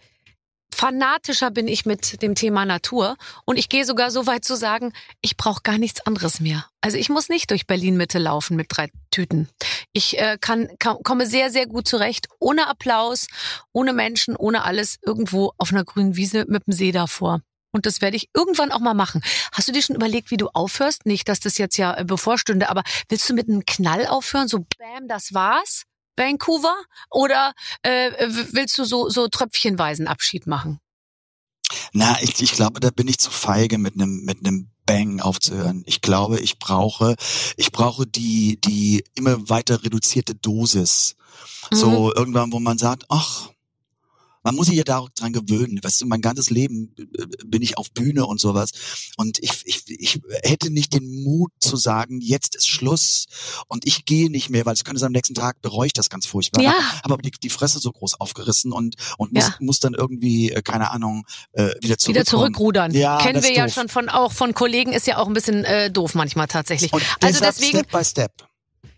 [0.73, 3.17] fanatischer bin ich mit dem Thema Natur.
[3.45, 6.65] Und ich gehe sogar so weit zu sagen, ich brauche gar nichts anderes mehr.
[6.81, 9.47] Also ich muss nicht durch Berlin Mitte laufen mit drei Tüten.
[9.93, 13.27] Ich äh, kann, kann, komme sehr, sehr gut zurecht, ohne Applaus,
[13.73, 17.41] ohne Menschen, ohne alles, irgendwo auf einer grünen Wiese mit dem See davor.
[17.75, 19.21] Und das werde ich irgendwann auch mal machen.
[19.51, 21.05] Hast du dir schon überlegt, wie du aufhörst?
[21.05, 24.47] Nicht, dass das jetzt ja äh, bevorstünde, aber willst du mit einem Knall aufhören?
[24.47, 25.83] So, bam, das war's?
[26.15, 26.73] Vancouver?
[27.11, 27.51] Oder
[27.81, 28.11] äh,
[28.53, 30.79] willst du so, so tröpfchenweisen Abschied machen?
[31.91, 35.83] Na, ich, ich glaube, da bin ich zu feige mit einem mit einem Bang aufzuhören.
[35.85, 37.15] Ich glaube, ich brauche
[37.57, 41.17] ich brauche die die immer weiter reduzierte Dosis.
[41.71, 43.49] So irgendwann, wo man sagt, ach,
[44.45, 45.79] man muss sich ja daran gewöhnen.
[45.83, 48.69] Weißt du, mein ganzes Leben äh, bin ich auf Bühne und sowas.
[49.17, 53.25] Und ich, ich, ich hätte nicht den Mut zu sagen, jetzt ist Schluss
[53.67, 56.09] und ich gehe nicht mehr, weil es könnte sein, am nächsten Tag bereue ich das
[56.09, 56.63] ganz furchtbar.
[56.63, 56.75] Ja.
[57.03, 59.55] Aber die, die Fresse so groß aufgerissen und, und muss, Ja.
[59.59, 62.15] muss dann irgendwie, äh, keine Ahnung, äh, wieder zurückkommen.
[62.15, 62.91] Wieder zurückrudern.
[62.93, 63.73] Ja, Kennen wir ja doof.
[63.73, 66.93] schon von auch von Kollegen, ist ja auch ein bisschen äh, doof manchmal tatsächlich.
[66.93, 68.31] Und Also deswegen, Step by Step.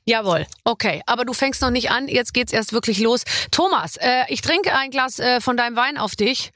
[0.08, 1.04] Jawohl, okay.
[1.06, 3.24] Aber du fängst noch nicht an, jetzt geht's erst wirklich los.
[3.52, 6.52] Thomas, äh, ich trinke ein Glas äh, von deinem Wein auf dich,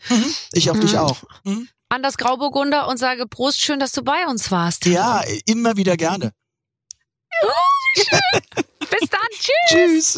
[0.53, 0.97] Ich auf dich Mhm.
[0.99, 1.17] auch.
[1.43, 1.67] Mhm.
[1.89, 4.85] an das Grauburgunder und sage Prost, schön, dass du bei uns warst.
[4.85, 6.31] Ja, immer wieder gerne.
[8.79, 9.29] Bis dann,
[9.69, 10.17] tschüss.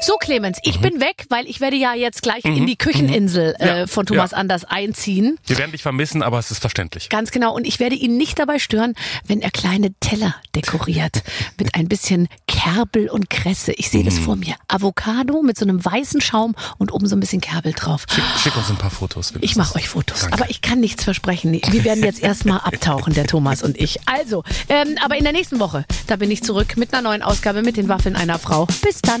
[0.00, 2.66] So, Clemens, ich bin weg, weil ich werde ja jetzt gleich in Mhm.
[2.66, 3.66] die Kücheninsel Mhm.
[3.66, 3.76] Ja.
[3.80, 4.38] äh, von Thomas Ja.
[4.38, 5.38] Anders einziehen.
[5.46, 7.08] Wir werden dich vermissen, aber es ist verständlich.
[7.08, 7.54] Ganz genau.
[7.54, 8.94] Und ich werde ihn nicht dabei stören,
[9.26, 11.22] wenn er kleine Teller dekoriert.
[11.58, 13.72] mit ein bisschen Kerbel und Kresse.
[13.72, 14.22] Ich sehe das Mhm.
[14.24, 14.54] vor mir.
[14.68, 18.04] Avocado mit so einem weißen Schaum und oben so ein bisschen Kerbel drauf.
[18.12, 19.32] Schick, schick uns ein paar Fotos.
[19.40, 20.20] Ich mache euch Fotos.
[20.22, 20.34] Danke.
[20.34, 21.52] Aber ich kann nichts versprechen.
[21.52, 23.98] Wir werden jetzt erstmal abtauchen, der Thomas und ich.
[24.06, 27.62] Also, ähm, aber in der nächsten Woche, da bin ich zurück mit einer neuen Ausgabe
[27.62, 28.66] mit den Waffeln einer Frau.
[28.82, 29.20] Bis dann.